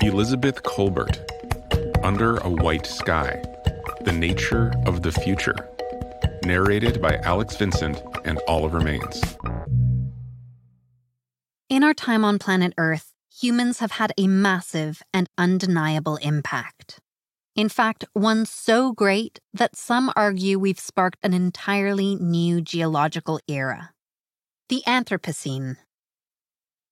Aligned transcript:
Elizabeth 0.00 0.62
Kolbert, 0.62 1.18
Under 2.04 2.36
a 2.38 2.48
White 2.48 2.86
Sky 2.86 3.42
The 4.02 4.12
Nature 4.12 4.72
of 4.86 5.02
the 5.02 5.10
Future. 5.10 5.68
Narrated 6.44 7.00
by 7.00 7.16
Alex 7.24 7.56
Vincent 7.56 8.02
and 8.24 8.40
Oliver 8.46 8.80
Maines. 8.80 9.20
In 11.68 11.82
our 11.82 11.94
time 11.94 12.24
on 12.24 12.38
planet 12.38 12.72
Earth, 12.78 13.12
humans 13.32 13.78
have 13.78 13.92
had 13.92 14.12
a 14.18 14.26
massive 14.26 15.02
and 15.12 15.28
undeniable 15.38 16.16
impact. 16.16 17.00
In 17.56 17.68
fact, 17.68 18.04
one 18.12 18.46
so 18.46 18.92
great 18.92 19.40
that 19.52 19.76
some 19.76 20.12
argue 20.14 20.58
we've 20.58 20.80
sparked 20.80 21.18
an 21.22 21.34
entirely 21.34 22.16
new 22.16 22.60
geological 22.60 23.40
era 23.48 23.92
the 24.68 24.82
Anthropocene. 24.86 25.76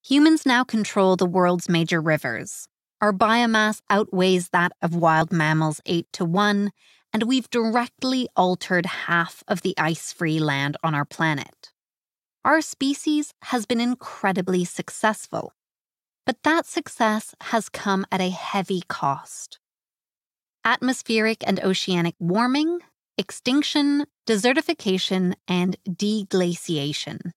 Humans 0.03 0.47
now 0.47 0.65
control 0.65 1.17
the 1.17 1.27
world's 1.27 1.69
major 1.69 2.01
rivers. 2.01 2.67
Our 3.01 3.13
biomass 3.13 3.83
outweighs 3.91 4.49
that 4.49 4.73
of 4.81 4.95
wild 4.95 5.31
mammals 5.33 5.81
8 5.85 6.07
to 6.15 6.25
1, 6.25 6.71
and 7.13 7.23
we've 7.25 7.51
directly 7.51 8.29
altered 8.35 8.87
half 8.87 9.45
of 9.47 9.63
the 9.63 9.75
ice 9.77 10.13
free 10.13 10.39
land 10.39 10.77
on 10.83 10.95
our 10.95 11.05
planet. 11.05 11.73
Our 12.45 12.63
species 12.63 13.35
has 13.43 13.67
been 13.67 13.81
incredibly 13.81 14.65
successful. 14.65 15.53
But 16.25 16.43
that 16.45 16.65
success 16.65 17.35
has 17.41 17.69
come 17.69 18.07
at 18.11 18.21
a 18.21 18.31
heavy 18.31 18.83
cost 18.89 19.59
atmospheric 20.63 21.43
and 21.47 21.59
oceanic 21.61 22.15
warming, 22.19 22.81
extinction, 23.17 24.05
desertification, 24.27 25.35
and 25.49 25.77
deglaciation. 25.89 27.33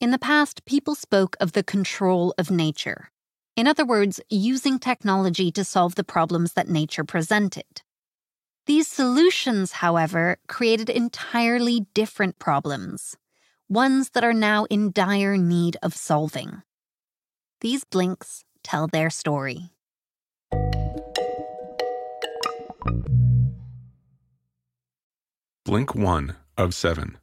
In 0.00 0.12
the 0.12 0.18
past, 0.18 0.64
people 0.64 0.94
spoke 0.94 1.36
of 1.40 1.52
the 1.52 1.64
control 1.64 2.32
of 2.38 2.52
nature. 2.52 3.10
In 3.56 3.66
other 3.66 3.84
words, 3.84 4.20
using 4.30 4.78
technology 4.78 5.50
to 5.50 5.64
solve 5.64 5.96
the 5.96 6.04
problems 6.04 6.52
that 6.52 6.68
nature 6.68 7.02
presented. 7.02 7.82
These 8.66 8.86
solutions, 8.86 9.72
however, 9.72 10.38
created 10.46 10.88
entirely 10.88 11.88
different 11.94 12.38
problems, 12.38 13.16
ones 13.68 14.10
that 14.10 14.22
are 14.22 14.32
now 14.32 14.66
in 14.66 14.92
dire 14.92 15.36
need 15.36 15.76
of 15.82 15.96
solving. 15.96 16.62
These 17.60 17.82
blinks 17.82 18.44
tell 18.62 18.86
their 18.86 19.10
story. 19.10 19.70
Blink 25.64 25.96
1 25.96 26.36
of 26.56 26.72
7. 26.72 27.18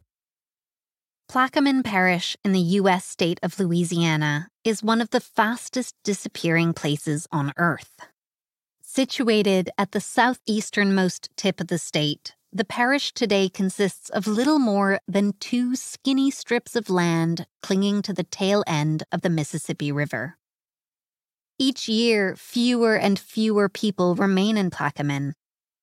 Plaquemines 1.36 1.84
Parish 1.84 2.38
in 2.46 2.54
the 2.54 2.62
U.S. 2.80 3.04
state 3.04 3.42
of 3.44 3.60
Louisiana 3.60 4.48
is 4.64 4.82
one 4.82 5.02
of 5.02 5.10
the 5.10 5.20
fastest 5.20 5.94
disappearing 6.02 6.72
places 6.72 7.28
on 7.30 7.52
Earth. 7.58 8.00
Situated 8.82 9.70
at 9.78 9.92
the 9.92 10.00
southeasternmost 10.00 11.28
tip 11.36 11.60
of 11.60 11.68
the 11.68 11.78
state, 11.78 12.36
the 12.54 12.64
parish 12.64 13.12
today 13.12 13.50
consists 13.50 14.10
of 14.12 14.28
little 14.28 14.60
more 14.60 15.02
than 15.10 15.34
two 15.42 15.76
skinny 15.76 16.32
strips 16.32 16.74
of 16.74 16.90
land 16.90 17.46
clinging 17.62 18.02
to 18.04 18.14
the 18.14 18.24
tail 18.24 18.64
end 18.66 19.04
of 19.12 19.20
the 19.20 19.30
Mississippi 19.30 19.92
River. 19.92 20.38
Each 21.60 21.90
year, 21.90 22.38
fewer 22.38 22.96
and 22.96 23.20
fewer 23.20 23.68
people 23.68 24.16
remain 24.16 24.56
in 24.56 24.70
Plaquemines, 24.70 25.34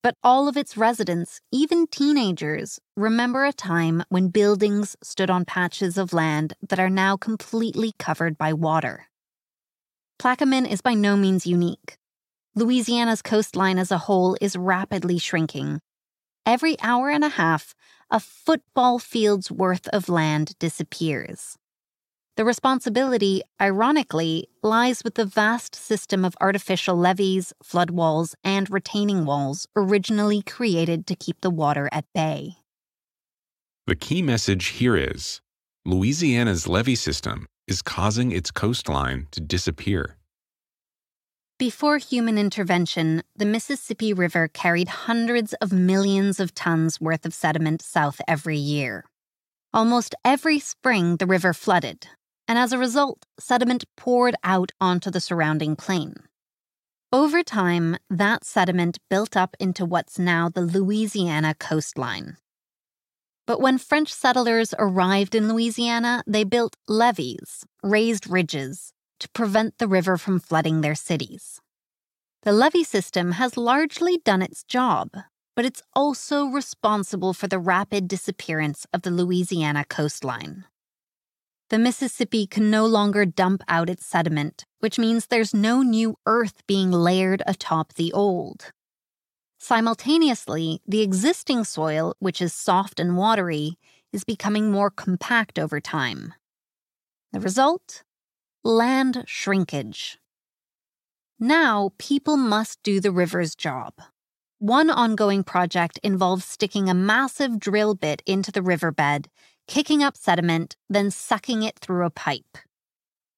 but 0.02 0.16
all 0.22 0.48
of 0.48 0.56
its 0.56 0.76
residents, 0.76 1.40
even 1.52 1.86
teenagers, 1.86 2.80
remember 2.96 3.44
a 3.44 3.52
time 3.52 4.02
when 4.08 4.28
buildings 4.28 4.96
stood 5.02 5.30
on 5.30 5.44
patches 5.44 5.96
of 5.96 6.12
land 6.12 6.54
that 6.68 6.80
are 6.80 6.90
now 6.90 7.16
completely 7.16 7.92
covered 7.98 8.36
by 8.36 8.52
water. 8.52 9.06
Plaquemines 10.18 10.70
is 10.70 10.80
by 10.80 10.94
no 10.94 11.16
means 11.16 11.46
unique. 11.46 11.96
Louisiana's 12.54 13.22
coastline 13.22 13.78
as 13.78 13.90
a 13.90 13.98
whole 13.98 14.36
is 14.40 14.56
rapidly 14.56 15.18
shrinking. 15.18 15.80
Every 16.44 16.78
hour 16.80 17.08
and 17.08 17.24
a 17.24 17.30
half, 17.30 17.74
a 18.10 18.20
football 18.20 18.98
field's 18.98 19.50
worth 19.50 19.88
of 19.88 20.08
land 20.08 20.58
disappears. 20.58 21.56
The 22.34 22.46
responsibility, 22.46 23.42
ironically, 23.60 24.48
lies 24.62 25.04
with 25.04 25.16
the 25.16 25.26
vast 25.26 25.74
system 25.74 26.24
of 26.24 26.34
artificial 26.40 26.96
levees, 26.96 27.52
flood 27.62 27.90
walls, 27.90 28.34
and 28.42 28.70
retaining 28.70 29.26
walls 29.26 29.66
originally 29.76 30.40
created 30.40 31.06
to 31.08 31.14
keep 31.14 31.42
the 31.42 31.50
water 31.50 31.90
at 31.92 32.06
bay. 32.14 32.54
The 33.86 33.96
key 33.96 34.22
message 34.22 34.68
here 34.68 34.96
is 34.96 35.42
Louisiana's 35.84 36.66
levee 36.66 36.94
system 36.94 37.46
is 37.66 37.82
causing 37.82 38.32
its 38.32 38.50
coastline 38.50 39.26
to 39.32 39.40
disappear. 39.40 40.16
Before 41.58 41.98
human 41.98 42.38
intervention, 42.38 43.22
the 43.36 43.44
Mississippi 43.44 44.14
River 44.14 44.48
carried 44.48 44.88
hundreds 44.88 45.52
of 45.54 45.70
millions 45.70 46.40
of 46.40 46.54
tons 46.54 46.98
worth 46.98 47.26
of 47.26 47.34
sediment 47.34 47.82
south 47.82 48.22
every 48.26 48.56
year. 48.56 49.04
Almost 49.74 50.14
every 50.24 50.58
spring, 50.58 51.16
the 51.16 51.26
river 51.26 51.52
flooded, 51.52 52.08
and 52.48 52.58
as 52.58 52.72
a 52.72 52.78
result, 52.78 53.24
sediment 53.38 53.84
poured 53.96 54.34
out 54.44 54.72
onto 54.80 55.10
the 55.10 55.20
surrounding 55.20 55.76
plain. 55.76 56.14
Over 57.12 57.42
time, 57.42 57.96
that 58.08 58.44
sediment 58.44 58.98
built 59.10 59.36
up 59.36 59.54
into 59.60 59.84
what's 59.84 60.18
now 60.18 60.48
the 60.48 60.62
Louisiana 60.62 61.54
coastline. 61.54 62.36
But 63.46 63.60
when 63.60 63.76
French 63.76 64.12
settlers 64.12 64.72
arrived 64.78 65.34
in 65.34 65.48
Louisiana, 65.48 66.22
they 66.26 66.44
built 66.44 66.76
levees, 66.88 67.64
raised 67.82 68.28
ridges, 68.28 68.92
to 69.20 69.28
prevent 69.30 69.78
the 69.78 69.88
river 69.88 70.16
from 70.16 70.40
flooding 70.40 70.80
their 70.80 70.94
cities. 70.94 71.60
The 72.44 72.52
levee 72.52 72.84
system 72.84 73.32
has 73.32 73.56
largely 73.56 74.18
done 74.24 74.42
its 74.42 74.64
job, 74.64 75.10
but 75.54 75.64
it's 75.64 75.82
also 75.94 76.46
responsible 76.46 77.34
for 77.34 77.46
the 77.46 77.58
rapid 77.58 78.08
disappearance 78.08 78.86
of 78.92 79.02
the 79.02 79.10
Louisiana 79.10 79.84
coastline 79.84 80.64
the 81.72 81.78
Mississippi 81.78 82.46
can 82.46 82.70
no 82.70 82.84
longer 82.84 83.24
dump 83.24 83.62
out 83.66 83.88
its 83.88 84.04
sediment, 84.04 84.66
which 84.80 84.98
means 84.98 85.26
there's 85.26 85.54
no 85.54 85.80
new 85.80 86.18
earth 86.26 86.60
being 86.66 86.90
layered 86.90 87.42
atop 87.46 87.94
the 87.94 88.12
old. 88.12 88.72
Simultaneously, 89.58 90.82
the 90.86 91.00
existing 91.00 91.64
soil, 91.64 92.14
which 92.18 92.42
is 92.42 92.52
soft 92.52 93.00
and 93.00 93.16
watery, 93.16 93.78
is 94.12 94.22
becoming 94.22 94.70
more 94.70 94.90
compact 94.90 95.58
over 95.58 95.80
time. 95.80 96.34
The 97.32 97.40
result? 97.40 98.02
Land 98.62 99.24
shrinkage. 99.26 100.18
Now, 101.40 101.92
people 101.96 102.36
must 102.36 102.82
do 102.82 103.00
the 103.00 103.10
river's 103.10 103.54
job. 103.54 103.94
One 104.58 104.90
ongoing 104.90 105.42
project 105.42 105.98
involves 106.02 106.44
sticking 106.44 106.90
a 106.90 106.94
massive 106.94 107.58
drill 107.58 107.94
bit 107.94 108.22
into 108.26 108.52
the 108.52 108.62
riverbed 108.62 109.30
kicking 109.66 110.02
up 110.02 110.16
sediment, 110.16 110.76
then 110.88 111.10
sucking 111.10 111.62
it 111.62 111.78
through 111.78 112.04
a 112.04 112.10
pipe. 112.10 112.58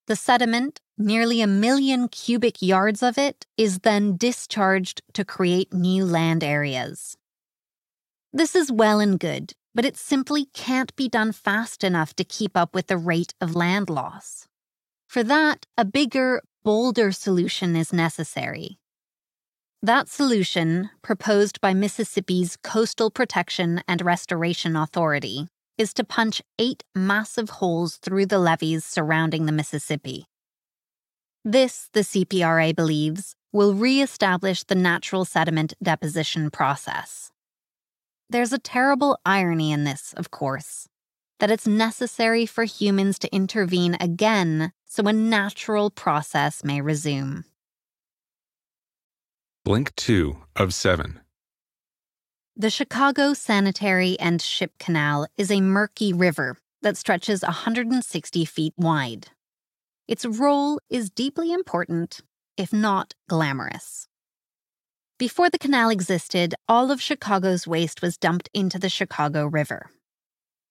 The 0.07 0.17
sediment, 0.17 0.81
nearly 0.99 1.41
a 1.41 1.47
million 1.47 2.09
cubic 2.09 2.61
yards 2.61 3.03
of 3.03 3.17
it, 3.17 3.47
is 3.57 3.81
then 3.81 4.17
discharged 4.17 5.03
to 5.15 5.25
create 5.25 5.73
new 5.73 6.05
land 6.05 6.45
areas. 6.45 7.17
This 8.33 8.55
is 8.55 8.71
well 8.71 9.01
and 9.01 9.19
good, 9.19 9.53
but 9.75 9.85
it 9.85 9.97
simply 9.97 10.47
can't 10.53 10.95
be 10.97 11.09
done 11.09 11.33
fast 11.33 11.85
enough 11.85 12.15
to 12.15 12.25
keep 12.25 12.57
up 12.57 12.75
with 12.75 12.89
the 12.89 12.99
rate 12.99 13.33
of 13.41 13.57
land 13.57 13.89
loss. 13.89 14.47
For 15.09 15.23
that, 15.23 15.67
a 15.79 15.85
bigger, 15.85 16.43
bolder 16.65 17.13
solution 17.13 17.77
is 17.77 17.93
necessary. 17.93 18.79
That 19.83 20.09
solution, 20.09 20.91
proposed 21.03 21.61
by 21.61 21.75
Mississippi's 21.75 22.57
Coastal 22.57 23.11
Protection 23.11 23.83
and 23.87 24.03
Restoration 24.03 24.77
Authority, 24.77 25.47
is 25.77 25.95
to 25.95 26.05
punch 26.05 26.43
eight 26.59 26.85
massive 26.95 27.51
holes 27.51 27.97
through 27.97 28.27
the 28.27 28.39
levees 28.39 28.85
surrounding 28.85 29.47
the 29.47 29.53
Mississippi. 29.53 30.27
This, 31.45 31.91
the 31.93 32.01
CPRA 32.01 32.75
believes, 32.75 33.37
will 33.53 33.75
re-establish 33.75 34.65
the 34.65 34.75
natural 34.75 35.25
sediment 35.25 35.75
deposition 35.83 36.51
process. 36.51 37.31
There's 38.31 38.53
a 38.53 38.59
terrible 38.59 39.19
irony 39.25 39.71
in 39.71 39.85
this, 39.85 40.15
of 40.17 40.31
course, 40.31 40.89
that 41.41 41.51
it's 41.51 41.67
necessary 41.67 42.47
for 42.47 42.65
humans 42.65 43.19
to 43.21 43.35
intervene 43.35 43.97
again 44.01 44.73
so 44.87 45.03
a 45.07 45.13
natural 45.13 45.91
process 45.91 46.65
may 46.65 46.81
resume. 46.81 47.45
Blink 49.65 49.95
2 49.97 50.39
of 50.57 50.73
7. 50.75 51.21
The 52.57 52.71
Chicago 52.71 53.35
Sanitary 53.35 54.17
and 54.21 54.41
Ship 54.41 54.71
Canal 54.79 55.27
is 55.37 55.51
a 55.51 55.61
murky 55.61 56.13
river 56.13 56.57
that 56.83 56.97
stretches 56.97 57.43
160 57.43 58.45
feet 58.45 58.73
wide. 58.77 59.27
Its 60.07 60.25
role 60.25 60.79
is 60.89 61.11
deeply 61.11 61.53
important, 61.53 62.21
if 62.57 62.73
not 62.73 63.15
glamorous. 63.29 64.07
Before 65.19 65.51
the 65.51 65.59
canal 65.59 65.91
existed, 65.91 66.55
all 66.69 66.93
of 66.93 67.03
Chicago's 67.03 67.67
waste 67.67 68.03
was 68.03 68.17
dumped 68.17 68.49
into 68.55 68.79
the 68.79 68.89
Chicago 68.89 69.47
River. 69.47 69.91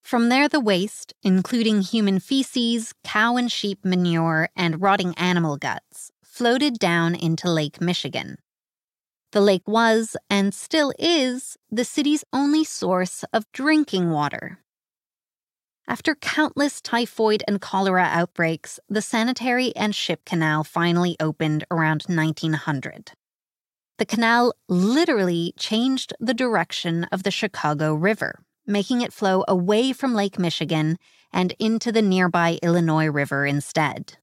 From 0.02 0.30
there, 0.30 0.48
the 0.48 0.62
waste, 0.62 1.14
including 1.22 1.82
human 1.82 2.22
feces, 2.22 2.94
cow 3.04 3.36
and 3.36 3.52
sheep 3.52 3.84
manure, 3.84 4.48
and 4.56 4.82
rotting 4.82 5.14
animal 5.16 5.58
guts, 5.58 6.12
floated 6.24 6.80
down 6.80 7.14
into 7.14 7.52
Lake 7.52 7.82
Michigan. 7.82 8.38
The 9.34 9.42
lake 9.42 9.68
was, 9.68 10.16
and 10.30 10.54
still 10.54 10.94
is, 11.00 11.58
the 11.72 11.84
city's 11.84 12.24
only 12.32 12.64
source 12.64 13.26
of 13.34 13.52
drinking 13.52 14.12
water. 14.12 14.60
After 15.88 16.14
countless 16.14 16.80
typhoid 16.80 17.44
and 17.48 17.60
cholera 17.60 18.04
outbreaks, 18.04 18.80
the 18.88 19.02
sanitary 19.02 19.76
and 19.76 19.96
ship 19.96 20.24
canal 20.24 20.64
finally 20.64 21.16
opened 21.20 21.66
around 21.72 22.04
1900. 22.08 23.14
The 23.98 24.06
canal 24.06 24.54
literally 24.70 25.56
changed 25.58 26.14
the 26.20 26.36
direction 26.36 27.06
of 27.06 27.24
the 27.24 27.32
Chicago 27.32 27.96
River, 27.96 28.44
making 28.68 29.02
it 29.02 29.12
flow 29.12 29.44
away 29.48 29.94
from 29.94 30.14
Lake 30.14 30.38
Michigan 30.38 31.00
and 31.32 31.56
into 31.58 31.92
the 31.92 32.04
nearby 32.04 32.60
Illinois 32.62 33.08
River 33.10 33.48
instead. 33.48 34.18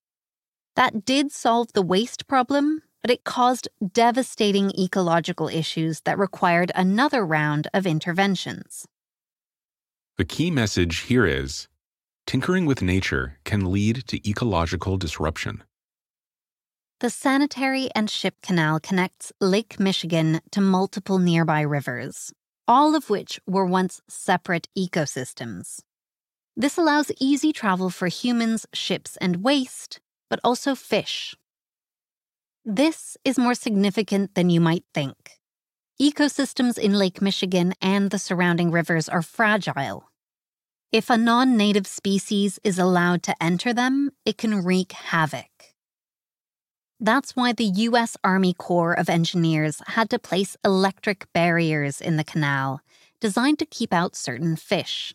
That 0.77 1.05
did 1.05 1.33
solve 1.33 1.73
the 1.73 1.83
waste 1.83 2.29
problem, 2.29 2.83
but 3.03 3.11
it 3.11 3.25
caused 3.25 3.69
devastating 3.93 4.71
ecological 4.79 5.49
issues 5.49 6.01
that 6.03 6.19
required 6.19 6.71
another 6.75 7.25
round 7.25 7.69
of 7.73 7.87
interventions. 7.87 8.87
The 10.19 10.25
key 10.25 10.51
message 10.51 11.01
here 11.01 11.27
is 11.27 11.69
tinkering 12.27 12.67
with 12.67 12.83
nature 12.83 13.39
can 13.45 13.73
lead 13.73 14.07
to 14.09 14.29
ecological 14.29 14.99
disruption. 14.99 15.65
The 17.01 17.09
sanitary 17.09 17.89
and 17.95 18.11
ship 18.11 18.35
canal 18.43 18.79
connects 18.79 19.33
Lake 19.41 19.81
Michigan 19.81 20.43
to 20.51 20.61
multiple 20.61 21.19
nearby 21.19 21.63
rivers, 21.63 22.31
all 22.69 22.95
of 22.95 23.09
which 23.09 23.41
were 23.47 23.65
once 23.65 24.03
separate 24.07 24.69
ecosystems. 24.77 25.81
This 26.55 26.77
allows 26.77 27.11
easy 27.19 27.55
travel 27.55 27.89
for 27.89 28.09
humans, 28.09 28.67
ships, 28.75 29.17
and 29.17 29.43
waste, 29.43 29.99
but 30.29 30.41
also 30.45 30.75
fish. 30.75 31.35
This 32.65 33.17
is 33.25 33.39
more 33.39 33.55
significant 33.55 34.35
than 34.35 34.51
you 34.51 34.61
might 34.61 34.85
think. 34.93 35.39
Ecosystems 36.01 36.77
in 36.79 36.93
Lake 36.93 37.23
Michigan 37.23 37.73
and 37.81 38.11
the 38.11 38.19
surrounding 38.19 38.71
rivers 38.71 39.09
are 39.09 39.23
fragile. 39.23 40.11
If 40.93 41.09
a 41.09 41.17
non 41.17 41.57
native 41.57 41.87
species 41.87 42.59
is 42.63 42.79
allowed 42.79 43.23
to 43.23 43.43
enter 43.43 43.73
them, 43.73 44.11
it 44.27 44.37
can 44.37 44.63
wreak 44.63 44.93
havoc. 44.93 45.47
That's 47.01 47.35
why 47.35 47.55
the 47.55 47.65
U.S. 47.65 48.19
Army 48.23 48.53
Corps 48.53 48.93
of 48.93 49.09
Engineers 49.09 49.81
had 49.87 50.11
to 50.11 50.19
place 50.19 50.59
electric 50.63 51.33
barriers 51.33 51.99
in 51.99 52.17
the 52.17 52.25
canal, 52.25 52.83
designed 53.23 53.59
to 53.61 53.67
keep 53.67 53.91
out 53.95 54.15
certain 54.15 54.55
fish. 54.57 55.15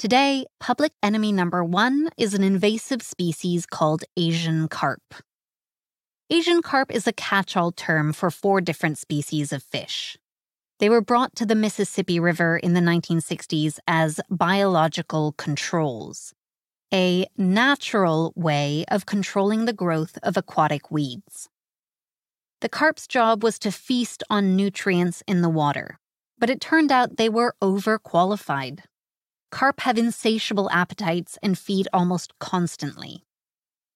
Today, 0.00 0.46
public 0.58 0.92
enemy 1.00 1.30
number 1.30 1.62
one 1.62 2.08
is 2.18 2.34
an 2.34 2.42
invasive 2.42 3.02
species 3.02 3.66
called 3.66 4.02
Asian 4.16 4.66
carp. 4.66 5.14
Asian 6.28 6.60
carp 6.60 6.92
is 6.92 7.06
a 7.06 7.12
catch 7.12 7.56
all 7.56 7.70
term 7.70 8.12
for 8.12 8.32
four 8.32 8.60
different 8.60 8.98
species 8.98 9.52
of 9.52 9.62
fish. 9.62 10.18
They 10.80 10.88
were 10.88 11.00
brought 11.00 11.36
to 11.36 11.46
the 11.46 11.54
Mississippi 11.54 12.18
River 12.18 12.56
in 12.56 12.74
the 12.74 12.80
1960s 12.80 13.78
as 13.86 14.20
biological 14.28 15.34
controls, 15.38 16.34
a 16.92 17.26
natural 17.38 18.32
way 18.34 18.84
of 18.88 19.06
controlling 19.06 19.66
the 19.66 19.72
growth 19.72 20.18
of 20.24 20.36
aquatic 20.36 20.90
weeds. 20.90 21.48
The 22.60 22.68
carp's 22.68 23.06
job 23.06 23.44
was 23.44 23.56
to 23.60 23.70
feast 23.70 24.24
on 24.28 24.56
nutrients 24.56 25.22
in 25.28 25.42
the 25.42 25.48
water, 25.48 26.00
but 26.40 26.50
it 26.50 26.60
turned 26.60 26.90
out 26.90 27.18
they 27.18 27.28
were 27.28 27.54
overqualified. 27.62 28.80
Carp 29.52 29.78
have 29.82 29.96
insatiable 29.96 30.68
appetites 30.70 31.38
and 31.40 31.56
feed 31.56 31.86
almost 31.92 32.36
constantly. 32.40 33.25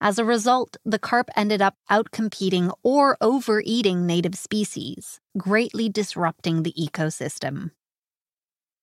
As 0.02 0.18
a 0.18 0.24
result, 0.24 0.78
the 0.84 0.98
carp 0.98 1.28
ended 1.36 1.60
up 1.60 1.74
outcompeting 1.90 2.72
or 2.82 3.18
overeating 3.20 4.06
native 4.06 4.34
species, 4.34 5.20
greatly 5.36 5.90
disrupting 5.90 6.62
the 6.62 6.72
ecosystem. 6.72 7.72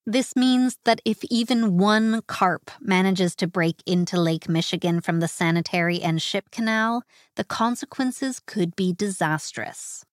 This 0.05 0.35
means 0.35 0.77
that 0.85 1.01
if 1.03 1.23
even 1.25 1.77
one 1.77 2.21
carp 2.27 2.69
manages 2.79 3.35
to 3.37 3.47
break 3.47 3.81
into 3.85 4.21
Lake 4.21 4.47
Michigan 4.47 5.01
from 5.01 5.19
the 5.19 5.27
sanitary 5.27 6.01
and 6.01 6.21
ship 6.21 6.51
canal, 6.51 7.03
the 7.35 7.43
consequences 7.43 8.39
could 8.39 8.75
be 8.75 8.93
disastrous. 8.93 10.05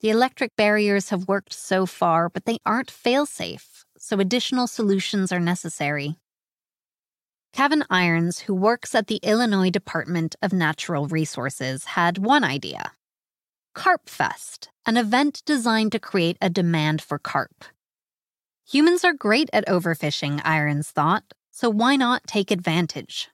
The 0.00 0.10
electric 0.10 0.54
barriers 0.54 1.08
have 1.08 1.26
worked 1.26 1.54
so 1.54 1.86
far, 1.86 2.28
but 2.28 2.44
they 2.44 2.58
aren't 2.66 2.90
fail-safe, 2.90 3.86
so 3.96 4.20
additional 4.20 4.66
solutions 4.66 5.32
are 5.32 5.40
necessary. 5.40 6.18
Kevin 7.56 7.84
Irons, 7.88 8.40
who 8.40 8.54
works 8.54 8.94
at 8.94 9.06
the 9.06 9.18
Illinois 9.22 9.70
Department 9.70 10.36
of 10.42 10.52
Natural 10.52 11.06
Resources, 11.06 11.86
had 11.86 12.18
one 12.18 12.44
idea 12.44 12.92
Carp 13.74 14.10
Fest, 14.10 14.68
an 14.84 14.98
event 14.98 15.42
designed 15.46 15.90
to 15.92 15.98
create 15.98 16.36
a 16.42 16.50
demand 16.50 17.00
for 17.00 17.18
carp. 17.18 17.64
Humans 18.68 19.06
are 19.06 19.14
great 19.14 19.48
at 19.54 19.66
overfishing, 19.68 20.42
Irons 20.44 20.90
thought, 20.90 21.32
so 21.50 21.70
why 21.70 21.96
not 21.96 22.26
take 22.26 22.50
advantage? 22.50 23.30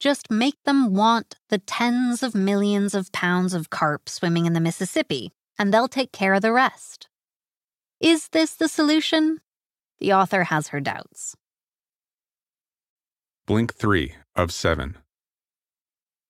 Just 0.00 0.28
make 0.28 0.60
them 0.64 0.92
want 0.92 1.36
the 1.48 1.58
tens 1.58 2.24
of 2.24 2.34
millions 2.34 2.96
of 2.96 3.12
pounds 3.12 3.54
of 3.54 3.70
carp 3.70 4.08
swimming 4.08 4.44
in 4.44 4.54
the 4.54 4.60
Mississippi, 4.60 5.30
and 5.56 5.72
they'll 5.72 5.86
take 5.86 6.10
care 6.10 6.34
of 6.34 6.42
the 6.42 6.50
rest. 6.50 7.08
Is 8.00 8.30
this 8.30 8.56
the 8.56 8.66
solution? 8.66 9.38
The 10.00 10.14
author 10.14 10.42
has 10.42 10.66
her 10.68 10.80
doubts. 10.80 11.36
Blink 13.44 13.74
3 13.74 14.14
of 14.36 14.52
7. 14.52 14.98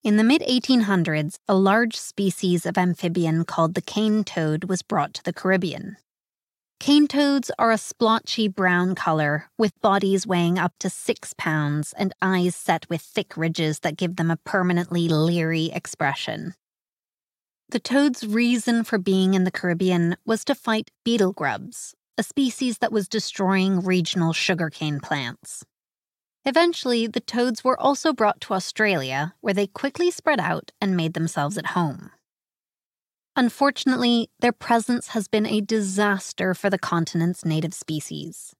In 0.03 0.17
the 0.17 0.25
mid 0.25 0.41
1800s, 0.41 1.35
a 1.47 1.55
large 1.55 1.95
species 1.95 2.65
of 2.65 2.79
amphibian 2.79 3.45
called 3.45 3.75
the 3.75 3.83
cane 3.83 4.25
toad 4.25 4.65
was 4.65 4.81
brought 4.81 5.13
to 5.15 5.23
the 5.23 5.33
Caribbean. 5.35 5.99
Cane 6.81 7.07
toads 7.07 7.51
are 7.59 7.71
a 7.71 7.77
splotchy 7.77 8.49
brown 8.49 8.95
color, 8.95 9.51
with 9.59 9.79
bodies 9.83 10.27
weighing 10.27 10.59
up 10.59 10.73
to 10.79 10.89
six 10.89 11.35
pounds 11.37 11.93
and 11.99 12.15
eyes 12.23 12.57
set 12.57 12.89
with 12.89 13.03
thick 13.03 13.37
ridges 13.37 13.81
that 13.81 13.99
give 13.99 14.17
them 14.17 14.31
a 14.31 14.39
permanently 14.39 15.07
leery 15.07 15.67
expression. 15.67 16.55
The 17.69 17.79
toad's 17.79 18.27
reason 18.27 18.85
for 18.85 18.97
being 18.97 19.35
in 19.35 19.45
the 19.45 19.51
Caribbean 19.51 20.17
was 20.25 20.47
to 20.47 20.55
fight 20.55 20.91
beetle 21.05 21.35
grubs, 21.35 21.95
a 22.17 22.23
species 22.23 22.79
that 22.79 22.91
was 22.91 23.07
destroying 23.07 23.81
regional 23.81 24.33
sugarcane 24.33 24.99
plants. 24.99 25.67
Eventually, 26.45 27.07
the 27.07 27.21
toads 27.21 27.63
were 27.63 27.79
also 27.79 28.13
brought 28.13 28.41
to 28.43 28.55
Australia, 28.55 29.35
where 29.41 29.55
they 29.55 29.67
quickly 29.67 30.11
spread 30.11 30.41
out 30.41 30.73
and 30.81 30.97
made 30.97 31.15
themselves 31.15 31.57
at 31.57 31.67
home. 31.67 32.11
Unfortunately, 33.37 34.29
their 34.41 34.53
presence 34.53 35.09
has 35.09 35.29
been 35.29 35.47
a 35.47 35.61
disaster 35.61 36.53
for 36.53 36.69
the 36.69 36.79
continent's 36.79 37.45
native 37.45 37.73
species. 37.73 38.55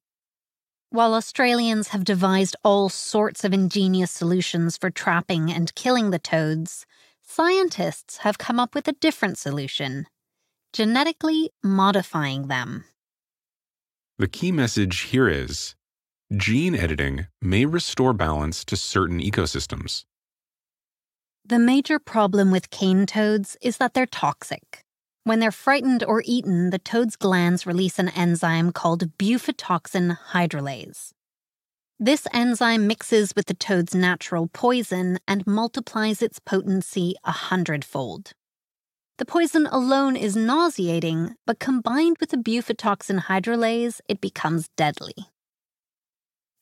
While 0.89 1.13
Australians 1.13 1.89
have 1.89 2.03
devised 2.03 2.55
all 2.63 2.87
sorts 2.87 3.43
of 3.43 3.53
ingenious 3.53 4.11
solutions 4.11 4.77
for 4.77 4.89
trapping 4.89 5.51
and 5.51 5.75
killing 5.75 6.11
the 6.11 6.19
toads, 6.19 6.85
scientists 7.21 8.17
have 8.17 8.37
come 8.37 8.59
up 8.59 8.73
with 8.73 8.87
a 8.87 8.93
different 8.93 9.37
solution 9.37 10.05
genetically 10.73 11.51
modifying 11.63 12.47
them. 12.47 12.83
The 14.17 14.27
key 14.27 14.51
message 14.51 15.01
here 15.01 15.29
is 15.29 15.75
gene 16.35 16.75
editing 16.75 17.27
may 17.41 17.65
restore 17.65 18.13
balance 18.13 18.65
to 18.65 18.75
certain 18.75 19.19
ecosystems. 19.19 20.05
The 21.45 21.59
major 21.59 21.99
problem 21.99 22.51
with 22.51 22.69
cane 22.69 23.05
toads 23.05 23.57
is 23.61 23.77
that 23.77 23.93
they're 23.93 24.05
toxic. 24.05 24.83
When 25.25 25.39
they're 25.39 25.51
frightened 25.51 26.03
or 26.03 26.23
eaten, 26.25 26.69
the 26.69 26.79
toad's 26.79 27.15
glands 27.15 27.65
release 27.65 27.99
an 27.99 28.09
enzyme 28.09 28.71
called 28.71 29.17
bufotoxin 29.17 30.17
hydrolase. 30.31 31.11
This 31.99 32.27
enzyme 32.33 32.87
mixes 32.87 33.33
with 33.35 33.45
the 33.45 33.53
toad's 33.53 33.93
natural 33.93 34.47
poison 34.47 35.19
and 35.27 35.45
multiplies 35.47 36.21
its 36.21 36.39
potency 36.39 37.15
a 37.23 37.31
hundredfold. 37.31 38.31
The 39.17 39.25
poison 39.25 39.67
alone 39.67 40.15
is 40.15 40.35
nauseating, 40.35 41.35
but 41.45 41.59
combined 41.59 42.17
with 42.19 42.31
the 42.31 42.37
bufotoxin 42.37 43.23
hydrolase, 43.25 44.01
it 44.09 44.19
becomes 44.19 44.69
deadly. 44.75 45.13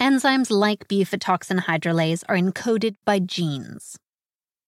Enzymes 0.01 0.50
like 0.50 0.88
bufotoxin 0.88 1.65
hydrolase 1.65 2.24
are 2.27 2.36
encoded 2.36 2.96
by 3.05 3.20
genes. 3.20 4.00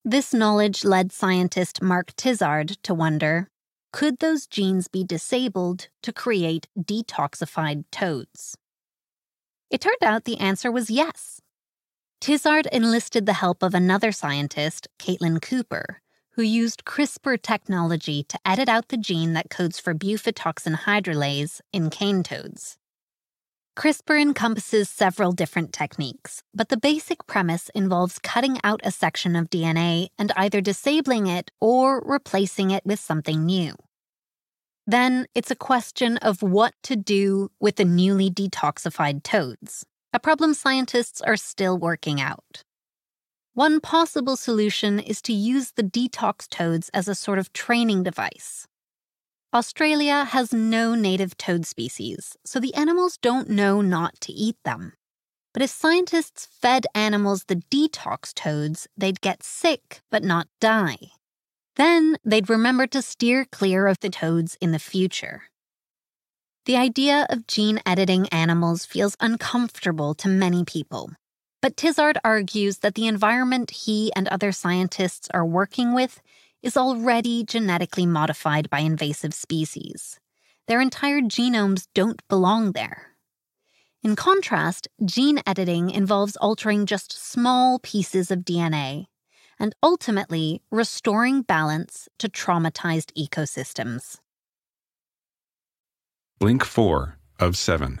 This 0.04 0.32
knowledge 0.32 0.84
led 0.84 1.10
scientist 1.10 1.82
Mark 1.82 2.14
Tizard 2.14 2.80
to 2.84 2.94
wonder 2.94 3.48
could 3.92 4.20
those 4.20 4.46
genes 4.46 4.86
be 4.86 5.02
disabled 5.02 5.88
to 6.04 6.12
create 6.12 6.68
detoxified 6.78 7.82
toads? 7.90 8.56
It 9.70 9.80
turned 9.80 10.04
out 10.04 10.22
the 10.22 10.38
answer 10.38 10.70
was 10.70 10.88
yes. 10.88 11.40
Tizard 12.20 12.68
enlisted 12.72 13.26
the 13.26 13.32
help 13.32 13.64
of 13.64 13.74
another 13.74 14.12
scientist, 14.12 14.86
Caitlin 15.00 15.42
Cooper, 15.42 16.00
who 16.34 16.42
used 16.42 16.84
CRISPR 16.84 17.42
technology 17.42 18.22
to 18.22 18.38
edit 18.46 18.68
out 18.68 18.86
the 18.86 18.96
gene 18.96 19.32
that 19.32 19.50
codes 19.50 19.80
for 19.80 19.94
bufotoxin 19.94 20.76
hydrolase 20.82 21.60
in 21.72 21.90
cane 21.90 22.22
toads. 22.22 22.78
CRISPR 23.76 24.20
encompasses 24.20 24.88
several 24.88 25.32
different 25.32 25.72
techniques, 25.72 26.42
but 26.54 26.68
the 26.68 26.76
basic 26.76 27.26
premise 27.26 27.70
involves 27.74 28.20
cutting 28.20 28.58
out 28.62 28.80
a 28.84 28.92
section 28.92 29.34
of 29.34 29.50
DNA 29.50 30.08
and 30.16 30.30
either 30.36 30.60
disabling 30.60 31.26
it 31.26 31.50
or 31.60 32.00
replacing 32.04 32.70
it 32.70 32.86
with 32.86 33.00
something 33.00 33.44
new. 33.44 33.74
Then 34.86 35.26
it's 35.34 35.50
a 35.50 35.56
question 35.56 36.18
of 36.18 36.40
what 36.40 36.74
to 36.84 36.94
do 36.94 37.50
with 37.58 37.76
the 37.76 37.84
newly 37.84 38.30
detoxified 38.30 39.24
toads, 39.24 39.84
a 40.12 40.20
problem 40.20 40.54
scientists 40.54 41.20
are 41.22 41.36
still 41.36 41.76
working 41.76 42.20
out. 42.20 42.62
One 43.54 43.80
possible 43.80 44.36
solution 44.36 45.00
is 45.00 45.20
to 45.22 45.32
use 45.32 45.72
the 45.72 45.82
detox 45.82 46.48
toads 46.48 46.88
as 46.90 47.08
a 47.08 47.16
sort 47.16 47.40
of 47.40 47.52
training 47.52 48.04
device. 48.04 48.68
Australia 49.54 50.24
has 50.24 50.52
no 50.52 50.96
native 50.96 51.36
toad 51.36 51.64
species, 51.64 52.36
so 52.44 52.58
the 52.58 52.74
animals 52.74 53.16
don't 53.22 53.48
know 53.48 53.80
not 53.80 54.20
to 54.20 54.32
eat 54.32 54.56
them. 54.64 54.94
But 55.52 55.62
if 55.62 55.70
scientists 55.70 56.48
fed 56.60 56.86
animals 56.92 57.44
the 57.44 57.62
detox 57.70 58.34
toads, 58.34 58.88
they'd 58.96 59.20
get 59.20 59.44
sick 59.44 60.00
but 60.10 60.24
not 60.24 60.48
die. 60.60 61.12
Then 61.76 62.16
they'd 62.24 62.50
remember 62.50 62.88
to 62.88 63.00
steer 63.00 63.44
clear 63.44 63.86
of 63.86 64.00
the 64.00 64.10
toads 64.10 64.56
in 64.60 64.72
the 64.72 64.80
future. 64.80 65.44
The 66.66 66.76
idea 66.76 67.24
of 67.30 67.46
gene 67.46 67.80
editing 67.86 68.26
animals 68.30 68.84
feels 68.84 69.16
uncomfortable 69.20 70.14
to 70.14 70.28
many 70.28 70.64
people. 70.64 71.12
But 71.62 71.76
Tizard 71.76 72.18
argues 72.24 72.78
that 72.78 72.96
the 72.96 73.06
environment 73.06 73.70
he 73.70 74.12
and 74.16 74.26
other 74.26 74.50
scientists 74.50 75.28
are 75.32 75.46
working 75.46 75.94
with 75.94 76.20
is 76.64 76.78
already 76.78 77.44
genetically 77.44 78.06
modified 78.06 78.70
by 78.70 78.78
invasive 78.78 79.34
species. 79.34 80.18
Their 80.66 80.80
entire 80.80 81.20
genomes 81.20 81.86
don't 81.94 82.26
belong 82.28 82.72
there. 82.72 83.14
In 84.02 84.16
contrast, 84.16 84.88
gene 85.04 85.40
editing 85.46 85.90
involves 85.90 86.36
altering 86.36 86.86
just 86.86 87.12
small 87.12 87.78
pieces 87.80 88.30
of 88.30 88.40
DNA 88.40 89.06
and 89.60 89.74
ultimately 89.82 90.62
restoring 90.70 91.42
balance 91.42 92.08
to 92.18 92.28
traumatized 92.30 93.12
ecosystems. 93.12 94.18
Blink 96.38 96.64
4 96.64 97.18
of 97.38 97.56
7. 97.58 98.00